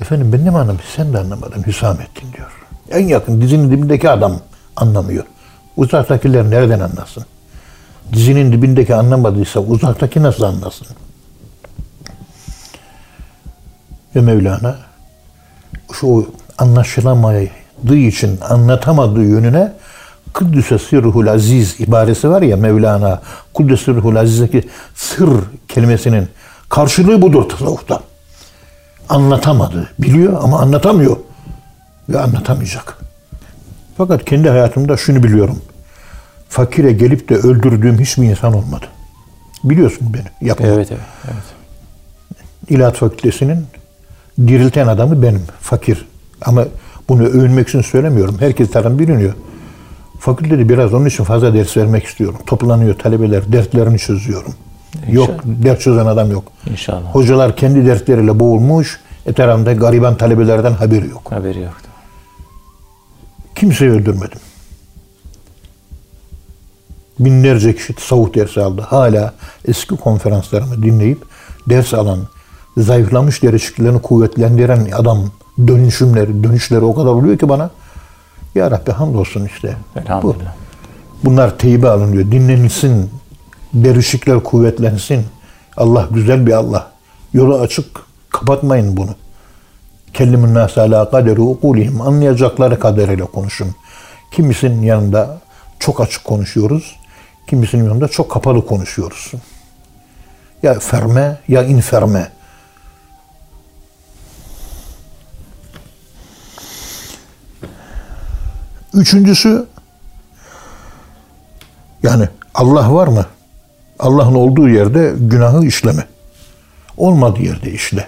Efendim 0.00 0.32
ben 0.32 0.46
de 0.46 0.50
mi 0.50 0.56
anlamadım? 0.56 0.80
Sen 0.96 1.12
de 1.12 1.18
anlamadın 1.18 1.66
Hüsamettin 1.66 2.32
diyor. 2.32 2.50
En 2.90 3.08
yakın 3.08 3.40
dizinin 3.40 3.70
dibindeki 3.70 4.10
adam 4.10 4.32
anlamıyor. 4.76 5.24
Uzaktakiler 5.76 6.50
nereden 6.50 6.80
anlasın? 6.80 7.24
Dizinin 8.12 8.52
dibindeki 8.52 8.94
anlamadıysa 8.94 9.60
uzaktaki 9.60 10.22
nasıl 10.22 10.42
anlasın? 10.42 10.86
Ve 14.16 14.20
Mevlana 14.20 14.76
şu 15.92 16.34
anlaşılamadığı 16.58 17.96
için 17.96 18.38
anlatamadığı 18.48 19.24
yönüne 19.24 19.72
Kıddüse 20.32 20.78
Sirruhul 20.78 21.26
Aziz 21.26 21.80
ibaresi 21.80 22.30
var 22.30 22.42
ya 22.42 22.56
Mevlana 22.56 23.20
Kıddüse 23.56 23.84
Sirruhul 23.84 24.16
Aziz'deki 24.16 24.68
sır 24.94 25.30
kelimesinin 25.68 26.28
karşılığı 26.68 27.22
budur 27.22 27.48
tasavvufta. 27.48 28.00
Anlatamadı. 29.08 29.90
Biliyor 29.98 30.38
ama 30.42 30.60
anlatamıyor. 30.60 31.16
Ve 32.08 32.20
anlatamayacak. 32.20 32.98
Fakat 33.96 34.24
kendi 34.24 34.48
hayatımda 34.48 34.96
şunu 34.96 35.22
biliyorum. 35.22 35.62
Fakire 36.48 36.92
gelip 36.92 37.28
de 37.28 37.34
öldürdüğüm 37.34 38.00
hiçbir 38.00 38.24
insan 38.24 38.54
olmadı. 38.54 38.86
Biliyorsun 39.64 40.14
beni. 40.14 40.48
Yapamam. 40.48 40.72
Evet, 40.72 40.88
evet. 40.92 41.02
evet. 41.24 41.44
İlahi 42.68 42.96
Fakültesi'nin 42.96 43.66
dirilten 44.48 44.86
adamı 44.86 45.22
benim. 45.22 45.42
Fakir. 45.60 46.06
Ama 46.42 46.64
bunu 47.08 47.22
övünmek 47.22 47.68
için 47.68 47.80
söylemiyorum. 47.80 48.36
Herkes 48.40 48.70
tarafından 48.70 48.98
biliniyor. 48.98 49.34
Fakültede 50.20 50.68
biraz 50.68 50.94
onun 50.94 51.06
için 51.06 51.24
fazla 51.24 51.54
ders 51.54 51.76
vermek 51.76 52.04
istiyorum. 52.04 52.38
Toplanıyor 52.46 52.98
talebeler, 52.98 53.52
dertlerini 53.52 53.98
çözüyorum. 53.98 54.54
Yok, 55.08 55.30
ders 55.44 55.78
çözen 55.78 56.06
adam 56.06 56.30
yok. 56.30 56.44
İnşallah. 56.70 57.14
Hocalar 57.14 57.56
kendi 57.56 57.86
dertleriyle 57.86 58.40
boğulmuş. 58.40 59.00
Etrafında 59.26 59.72
gariban 59.72 60.16
talebelerden 60.16 60.72
haberi 60.72 61.08
yok. 61.08 61.32
Haberi 61.32 61.60
yoktu. 61.60 61.88
Kimseyi 63.54 63.90
öldürmedim. 63.90 64.38
Binlerce 67.18 67.76
kişi 67.76 67.94
tasavvuf 67.94 68.34
dersi 68.34 68.60
aldı. 68.60 68.80
Hala 68.80 69.34
eski 69.68 69.96
konferanslarımı 69.96 70.82
dinleyip 70.82 71.18
ders 71.68 71.94
alan, 71.94 72.18
zayıflamış 72.76 73.42
derişiklerini 73.42 74.02
kuvvetlendiren 74.02 74.88
adam 74.92 75.24
dönüşümleri, 75.66 76.44
dönüşleri 76.44 76.80
o 76.80 76.94
kadar 76.94 77.10
oluyor 77.10 77.38
ki 77.38 77.48
bana. 77.48 77.70
Ya 78.54 78.70
Rabbi 78.70 78.90
hamdolsun 78.90 79.44
işte. 79.44 79.76
Bu. 80.22 80.36
Bunlar 81.24 81.58
teybe 81.58 81.88
alınıyor. 81.88 82.24
Dinlenilsin. 82.32 83.10
Dervişlikler 83.74 84.42
kuvvetlensin. 84.42 85.24
Allah 85.76 86.08
güzel 86.10 86.46
bir 86.46 86.52
Allah. 86.52 86.90
Yolu 87.32 87.58
açık. 87.58 87.86
Kapatmayın 88.30 88.96
bunu. 88.96 89.14
Kellimin 90.14 90.54
nâse 90.54 90.80
alâ 90.80 91.10
kaderi 91.10 91.40
ukulihim. 91.40 92.00
Anlayacakları 92.00 92.80
kadarıyla 92.80 93.26
konuşun. 93.26 93.74
Kimisinin 94.30 94.82
yanında 94.82 95.40
çok 95.78 96.00
açık 96.00 96.24
konuşuyoruz. 96.24 96.96
Kimisinin 97.46 97.84
yanında 97.84 98.08
çok 98.08 98.30
kapalı 98.30 98.66
konuşuyoruz. 98.66 99.32
Ya 100.62 100.78
ferme 100.78 101.38
ya 101.48 101.64
inferme. 101.64 102.28
Üçüncüsü 108.94 109.66
yani 112.02 112.28
Allah 112.54 112.94
var 112.94 113.08
mı? 113.08 113.26
Allah'ın 113.98 114.34
olduğu 114.34 114.68
yerde 114.68 115.14
günahı 115.18 115.66
işleme. 115.66 116.06
Olmadığı 116.96 117.42
yerde 117.42 117.72
işle. 117.72 118.06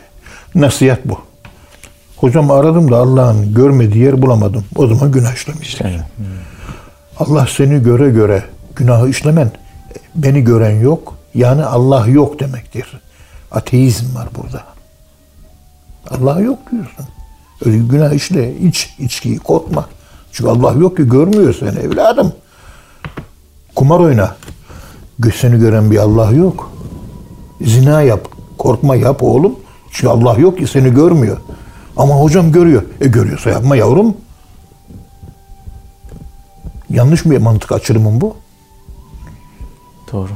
Nasihat 0.54 1.00
bu. 1.04 1.18
Hocam 2.16 2.50
aradım 2.50 2.90
da 2.90 2.96
Allah'ın 2.96 3.54
görmediği 3.54 4.04
yer 4.04 4.22
bulamadım. 4.22 4.64
O 4.76 4.86
zaman 4.86 5.12
günah 5.12 5.34
işlemişsin. 5.34 5.84
Evet. 5.84 6.00
Allah 7.18 7.46
seni 7.56 7.82
göre 7.82 8.10
göre 8.10 8.44
günahı 8.76 9.08
işlemen 9.08 9.50
beni 10.14 10.44
gören 10.44 10.80
yok. 10.80 11.18
Yani 11.34 11.64
Allah 11.64 12.06
yok 12.06 12.40
demektir. 12.40 13.00
Ateizm 13.50 14.14
var 14.14 14.28
burada. 14.36 14.64
Allah 16.10 16.40
yok 16.40 16.58
diyorsun. 16.70 17.06
Öyle 17.64 17.78
günah 17.78 18.12
işle, 18.12 18.56
iç, 18.56 18.94
içkiyi 18.98 19.38
korkma. 19.38 19.88
Çünkü 20.32 20.50
Allah 20.50 20.72
yok 20.72 20.96
ki 20.96 21.08
görmüyor 21.08 21.54
seni 21.54 21.78
evladım. 21.78 22.32
Kumar 23.74 24.00
oyna. 24.00 24.36
Seni 25.34 25.58
gören 25.58 25.90
bir 25.90 25.98
Allah 25.98 26.30
yok. 26.30 26.72
Zina 27.60 28.02
yap. 28.02 28.28
Korkma 28.58 28.96
yap 28.96 29.22
oğlum. 29.22 29.54
Çünkü 29.92 30.08
Allah 30.08 30.34
yok 30.38 30.58
ki 30.58 30.66
seni 30.66 30.94
görmüyor. 30.94 31.36
Ama 31.96 32.14
hocam 32.14 32.52
görüyor. 32.52 32.82
E 33.00 33.08
görüyorsa 33.08 33.50
yapma 33.50 33.76
yavrum. 33.76 34.16
Yanlış 36.90 37.24
bir 37.24 37.38
mantık 37.38 37.72
açılımın 37.72 38.20
bu. 38.20 38.36
Doğru. 40.12 40.30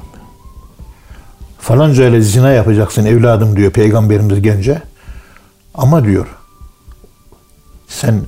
Falanca 1.58 2.08
ile 2.08 2.20
zina 2.20 2.50
yapacaksın 2.50 3.04
evladım 3.04 3.56
diyor 3.56 3.72
peygamberimiz 3.72 4.42
gence. 4.42 4.82
Ama 5.74 6.04
diyor 6.04 6.26
sen 7.88 8.20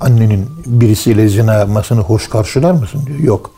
annenin 0.00 0.46
birisiyle 0.66 1.28
zina 1.28 1.54
yapmasını 1.54 2.00
hoş 2.00 2.28
karşılar 2.28 2.72
mısın 2.72 3.02
diyor. 3.06 3.18
Yok. 3.18 3.50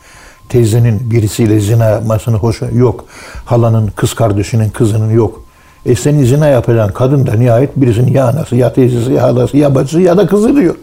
Teyzenin 0.49 1.11
birisiyle 1.11 1.59
zina 1.59 1.85
yapmasını 1.85 2.35
hoş 2.35 2.61
yok. 2.73 3.05
Halanın 3.45 3.87
kız 3.87 4.13
kardeşinin 4.13 4.69
kızının 4.69 5.11
yok. 5.11 5.45
E 5.85 5.95
senin 5.95 6.25
zina 6.25 6.47
yapacağın 6.47 6.91
kadın 6.91 7.27
da 7.27 7.33
nihayet 7.33 7.75
birisinin 7.75 8.13
ya 8.13 8.27
anası 8.27 8.55
ya 8.55 8.73
teyzesi 8.73 9.13
ya 9.13 9.23
halası 9.23 9.57
ya 9.57 9.75
bacısı 9.75 10.01
ya 10.01 10.17
da 10.17 10.27
kızı 10.27 10.55
diyor. 10.55 10.75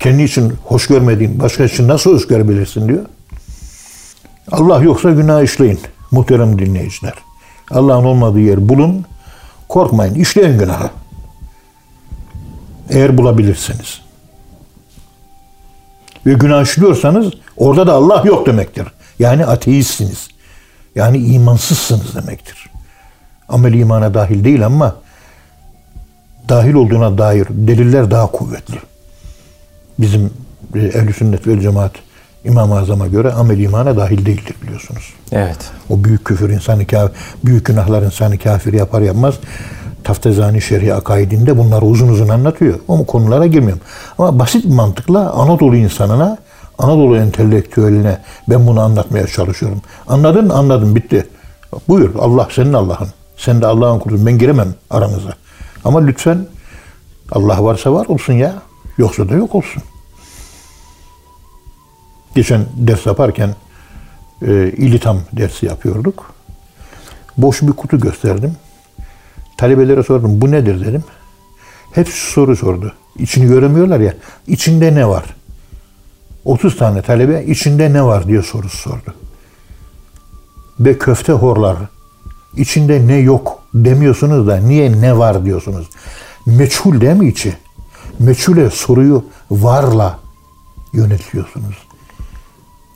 Kendi 0.00 0.22
için 0.22 0.52
hoş 0.64 0.86
görmediğin 0.86 1.40
başka 1.40 1.64
için 1.64 1.88
nasıl 1.88 2.14
hoş 2.14 2.26
görebilirsin 2.26 2.88
diyor. 2.88 3.04
Allah 4.52 4.82
yoksa 4.82 5.10
günah 5.10 5.42
işleyin 5.42 5.80
muhterem 6.10 6.58
dinleyiciler. 6.58 7.14
Allah'ın 7.70 8.04
olmadığı 8.04 8.40
yer 8.40 8.68
bulun. 8.68 9.04
Korkmayın. 9.68 10.14
işleyin 10.14 10.58
günahı. 10.58 10.90
Eğer 12.90 13.18
bulabilirsiniz. 13.18 14.03
Ve 16.26 16.32
günah 16.32 16.62
işliyorsanız 16.62 17.32
orada 17.56 17.86
da 17.86 17.92
Allah 17.92 18.22
yok 18.24 18.46
demektir. 18.46 18.86
Yani 19.18 19.46
ateistsiniz. 19.46 20.28
Yani 20.94 21.18
imansızsınız 21.18 22.14
demektir. 22.14 22.70
Amel 23.48 23.72
imana 23.74 24.14
dahil 24.14 24.44
değil 24.44 24.66
ama 24.66 24.96
dahil 26.48 26.74
olduğuna 26.74 27.18
dair 27.18 27.46
deliller 27.50 28.10
daha 28.10 28.26
kuvvetli. 28.26 28.78
Bizim 29.98 30.30
e, 30.74 30.78
ehl 30.78 31.12
sünnet 31.12 31.46
vel 31.46 31.60
cemaat 31.60 31.92
İmam-ı 32.44 32.78
Azam'a 32.78 33.06
göre 33.06 33.32
amel 33.32 33.58
imana 33.58 33.96
dahil 33.96 34.26
değildir 34.26 34.54
biliyorsunuz. 34.62 35.14
Evet. 35.32 35.58
O 35.90 36.04
büyük 36.04 36.24
küfür 36.24 36.50
insanı 36.50 36.86
kafir, 36.86 37.16
büyük 37.44 37.66
günahlar 37.66 38.02
insanı 38.02 38.38
kafir 38.38 38.72
yapar 38.72 39.00
yapmaz. 39.00 39.34
Taftezani 40.04 40.60
Şerhi 40.60 40.94
Akaidinde 40.94 41.58
bunları 41.58 41.84
uzun 41.84 42.08
uzun 42.08 42.28
anlatıyor. 42.28 42.78
O 42.88 43.06
konulara 43.06 43.46
girmiyorum. 43.46 43.82
Ama 44.18 44.38
basit 44.38 44.64
mantıkla 44.64 45.32
Anadolu 45.32 45.76
insanına, 45.76 46.38
Anadolu 46.78 47.16
entelektüeline 47.16 48.18
ben 48.48 48.66
bunu 48.66 48.80
anlatmaya 48.80 49.26
çalışıyorum. 49.26 49.82
Anladın 50.08 50.48
anladım 50.48 50.94
bitti. 50.94 51.28
Buyur 51.88 52.14
Allah 52.20 52.48
senin 52.50 52.72
Allah'ın. 52.72 53.08
Sen 53.36 53.62
de 53.62 53.66
Allah'ın 53.66 53.98
kulusun. 53.98 54.26
Ben 54.26 54.38
giremem 54.38 54.74
aranıza. 54.90 55.30
Ama 55.84 56.00
lütfen 56.00 56.46
Allah 57.32 57.64
varsa 57.64 57.92
var 57.92 58.06
olsun 58.06 58.32
ya. 58.32 58.54
Yoksa 58.98 59.28
da 59.28 59.34
yok 59.34 59.54
olsun. 59.54 59.82
Geçen 62.34 62.66
ders 62.76 63.06
yaparken 63.06 63.54
e, 64.42 64.52
İlitam 64.76 65.20
dersi 65.32 65.66
yapıyorduk. 65.66 66.34
Boş 67.38 67.62
bir 67.62 67.72
kutu 67.72 68.00
gösterdim. 68.00 68.56
Talebelere 69.64 70.02
sordum 70.02 70.40
bu 70.40 70.50
nedir 70.50 70.86
dedim. 70.86 71.04
Hepsi 71.92 72.30
soru 72.32 72.56
sordu. 72.56 72.92
İçini 73.18 73.46
göremiyorlar 73.46 74.00
ya. 74.00 74.14
İçinde 74.46 74.94
ne 74.94 75.08
var? 75.08 75.24
30 76.44 76.76
tane 76.76 77.02
talebe 77.02 77.44
içinde 77.44 77.92
ne 77.92 78.04
var 78.04 78.28
diye 78.28 78.42
soru 78.42 78.68
sordu. 78.68 79.14
Ve 80.80 80.98
köfte 80.98 81.32
horlar. 81.32 81.76
İçinde 82.56 83.06
ne 83.06 83.16
yok 83.16 83.62
demiyorsunuz 83.74 84.46
da 84.46 84.56
niye 84.56 85.00
ne 85.00 85.18
var 85.18 85.44
diyorsunuz. 85.44 85.90
Meçhul 86.46 87.00
değil 87.00 87.16
mi 87.16 87.28
içi? 87.28 87.56
Meçhule 88.18 88.70
soruyu 88.70 89.24
varla 89.50 90.18
yönetiyorsunuz. 90.92 91.76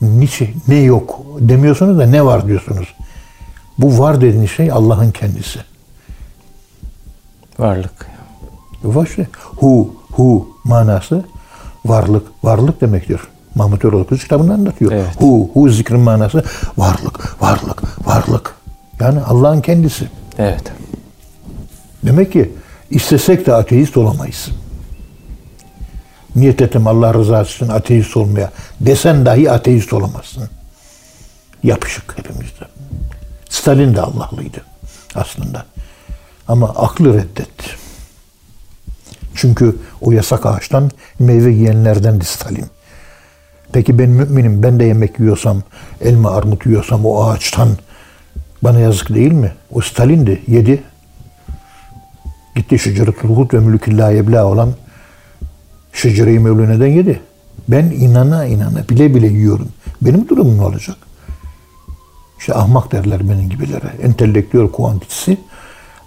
Niçin? 0.01 0.49
Ne 0.67 0.75
yok 0.75 1.19
demiyorsunuz 1.39 1.99
da 1.99 2.05
ne 2.05 2.25
var 2.25 2.47
diyorsunuz. 2.47 2.95
Bu 3.77 3.99
var 3.99 4.21
dediğiniz 4.21 4.51
şey 4.51 4.71
Allah'ın 4.71 5.11
kendisi. 5.11 5.59
Varlık. 7.59 8.07
Var 8.83 9.07
işte. 9.07 9.27
Hu, 9.55 9.95
hu 10.11 10.49
manası 10.63 11.25
varlık. 11.85 12.27
Varlık 12.43 12.81
demektir. 12.81 13.19
Mahmut 13.55 13.85
Eroğlu 13.85 14.07
Kız 14.07 14.23
kitabında 14.23 14.53
anlatıyor. 14.53 14.91
Evet. 14.91 15.21
Hu, 15.21 15.49
hu 15.53 15.69
zikrin 15.69 15.99
manası 15.99 16.43
varlık, 16.77 17.41
varlık, 17.41 18.07
varlık. 18.07 18.55
Yani 18.99 19.21
Allah'ın 19.21 19.61
kendisi. 19.61 20.07
Evet. 20.37 20.63
Demek 22.03 22.33
ki 22.33 22.51
istesek 22.89 23.45
de 23.45 23.53
ateist 23.53 23.97
olamayız. 23.97 24.49
Niyet 26.35 26.61
ettim 26.61 26.87
Allah 26.87 27.13
rızası 27.13 27.51
için 27.51 27.73
ateist 27.73 28.17
olmaya. 28.17 28.51
Desen 28.79 29.25
dahi 29.25 29.51
ateist 29.51 29.93
olamazsın. 29.93 30.49
Yapışık 31.63 32.17
hepimizde. 32.17 32.65
Stalin 33.49 33.95
de 33.95 34.01
Allahlıydı 34.01 34.61
aslında. 35.15 35.65
Ama 36.49 36.69
aklı 36.69 37.13
reddetti. 37.13 37.65
Çünkü 39.35 39.75
o 40.01 40.11
yasak 40.11 40.45
ağaçtan 40.45 40.91
meyve 41.19 41.51
yiyenlerden 41.51 42.19
Stalin. 42.19 42.65
Peki 43.71 43.99
ben 43.99 44.09
müminim, 44.09 44.63
ben 44.63 44.79
de 44.79 44.83
yemek 44.83 45.19
yiyorsam, 45.19 45.61
elma 46.01 46.31
armut 46.31 46.65
yiyorsam 46.65 47.05
o 47.05 47.23
ağaçtan 47.23 47.69
bana 48.63 48.79
yazık 48.79 49.15
değil 49.15 49.31
mi? 49.31 49.53
O 49.71 49.81
Stalin'di, 49.81 50.41
yedi. 50.47 50.83
Gitti 52.55 52.79
şeceretul 52.79 53.29
hud 53.29 53.53
ve 53.53 53.59
mülkillâ 53.59 54.11
yeblâ 54.11 54.45
olan 54.45 54.73
şecere-i 55.93 56.39
mevluneden 56.39 56.87
yedi. 56.87 57.21
Ben 57.67 57.83
inana 57.83 58.45
inana 58.45 58.89
bile 58.89 59.15
bile 59.15 59.27
yiyorum. 59.27 59.69
Benim 60.01 60.29
durumum 60.29 60.57
ne 60.57 60.61
olacak? 60.61 60.97
İşte 62.39 62.53
ahmak 62.53 62.91
derler 62.91 63.29
benim 63.29 63.49
gibilere. 63.49 63.93
Entelektüel 64.01 64.67
kuantitesi, 64.67 65.37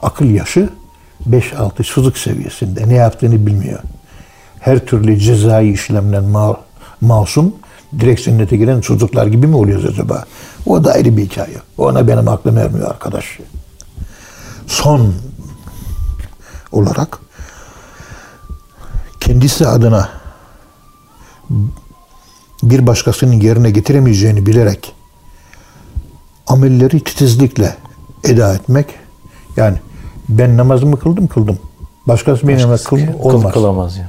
akıl 0.03 0.24
yaşı 0.24 0.68
5-6 1.30 1.94
sızık 1.94 2.18
seviyesinde. 2.18 2.88
Ne 2.88 2.94
yaptığını 2.94 3.46
bilmiyor. 3.46 3.80
Her 4.61 4.78
türlü 4.78 5.18
cezai 5.18 5.72
işlemden 5.72 6.24
ma 6.24 6.57
masum 7.00 7.55
direkt 8.00 8.24
cennete 8.24 8.57
giren 8.57 8.80
çocuklar 8.80 9.26
gibi 9.26 9.46
mi 9.46 9.57
oluyoruz 9.57 9.84
acaba? 9.84 10.24
O 10.66 10.84
da 10.84 10.92
ayrı 10.92 11.16
bir 11.16 11.24
hikaye. 11.24 11.57
Ona 11.78 12.09
benim 12.09 12.28
aklım 12.28 12.59
ermiyor 12.59 12.90
arkadaş. 12.90 13.38
Son 14.66 15.14
olarak 16.72 17.18
kendisi 19.20 19.66
adına 19.66 20.09
bir 22.62 22.86
başkasının 22.86 23.40
yerine 23.40 23.70
getiremeyeceğini 23.70 24.46
bilerek 24.46 24.94
amelleri 26.46 27.05
titizlikle 27.05 27.76
eda 28.24 28.55
etmek 28.55 28.86
yani 29.57 29.78
ben 30.39 30.57
namazımı 30.57 30.99
kıldım 30.99 31.26
kıldım. 31.26 31.59
Başkası 32.09 32.49
benim 32.49 32.61
namaz 32.62 32.85
Kıl- 32.85 33.18
olmaz. 33.18 33.53
Kılamaz 33.53 33.97
yani. 33.97 34.09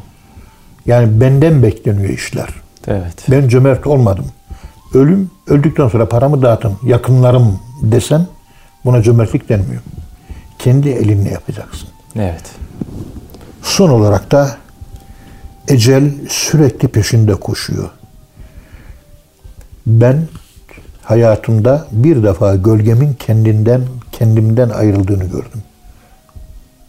Yani 0.86 1.22
benden 1.22 1.64
bekleniyor 1.64 2.10
işler. 2.10 2.50
Evet. 2.88 3.26
Ben 3.32 3.48
cömert 3.48 3.88
olmadım. 3.88 4.26
Ölüm, 4.94 5.32
öldükten 5.48 5.88
sonra 5.88 6.10
paramı 6.10 6.42
dağıtın, 6.42 6.74
yakınlarım 6.84 7.60
desen 7.82 8.28
buna 8.86 9.02
cömertlik 9.02 9.50
denmiyor. 9.50 9.82
Kendi 10.60 10.90
elinle 10.90 11.30
yapacaksın. 11.30 11.90
Evet. 12.16 12.44
Son 13.62 13.90
olarak 13.90 14.32
da 14.32 14.58
ecel 15.68 16.12
sürekli 16.30 16.88
peşinde 16.88 17.36
koşuyor. 17.36 17.90
Ben 19.88 20.28
hayatımda 21.04 21.88
bir 21.92 22.24
defa 22.24 22.56
gölgemin 22.56 23.14
kendinden 23.14 23.82
kendimden 24.12 24.70
ayrıldığını 24.70 25.24
gördüm. 25.24 25.64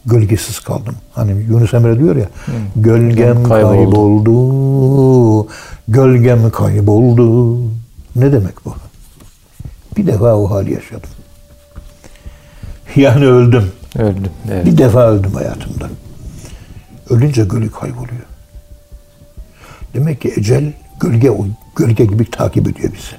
Gölgesiz 0.05 0.59
kaldım. 0.59 0.95
Hani 1.13 1.31
Yunus 1.31 1.73
Emre 1.73 1.99
diyor 1.99 2.15
ya, 2.15 2.29
gölgem 2.75 3.43
Kayboldu. 3.43 3.75
kayboldu, 3.75 5.47
gölgem 5.87 6.49
kayboldu. 6.51 7.57
Ne 8.15 8.31
demek 8.31 8.65
bu? 8.65 8.75
Bir 9.97 10.07
defa 10.07 10.35
o 10.35 10.49
hali 10.51 10.73
yaşadım. 10.73 11.09
Yani 12.95 13.25
öldüm. 13.25 13.71
Öldüm. 13.97 14.31
Evet. 14.51 14.65
Bir 14.65 14.77
defa 14.77 15.07
öldüm 15.11 15.33
hayatımda. 15.33 15.89
Ölünce 17.09 17.45
gölge 17.45 17.69
kayboluyor. 17.71 18.25
Demek 19.93 20.21
ki 20.21 20.33
ecel 20.37 20.73
gölge 20.99 21.31
o 21.31 21.45
gölge 21.75 22.05
gibi 22.05 22.29
takip 22.31 22.67
ediyor 22.67 22.93
bizi. 22.93 23.15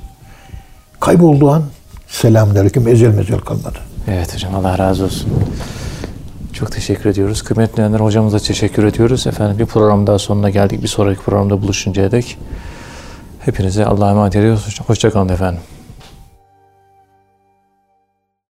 Kaybolduğu 1.00 1.50
an 1.50 1.62
selamünaleyküm 2.08 2.88
ecel 2.88 3.14
mecel 3.14 3.38
kalmadı. 3.38 3.78
Evet 4.08 4.34
hocam 4.34 4.54
Allah 4.54 4.78
razı 4.78 5.04
olsun. 5.04 5.30
Çok 6.58 6.72
teşekkür 6.72 7.10
ediyoruz. 7.10 7.42
Kıymetli 7.42 7.76
dinleyenler 7.76 8.00
hocamıza 8.00 8.38
teşekkür 8.38 8.84
ediyoruz. 8.84 9.26
Efendim 9.26 9.58
bir 9.58 9.66
program 9.66 10.06
daha 10.06 10.18
sonuna 10.18 10.50
geldik. 10.50 10.82
Bir 10.82 10.88
sonraki 10.88 11.20
programda 11.20 11.62
buluşuncaya 11.62 12.12
dek 12.12 12.38
hepinize 13.40 13.86
Allah'a 13.86 14.10
emanet 14.10 14.36
ediyoruz. 14.36 14.80
Hoşçakalın 14.86 15.28
efendim. 15.28 15.60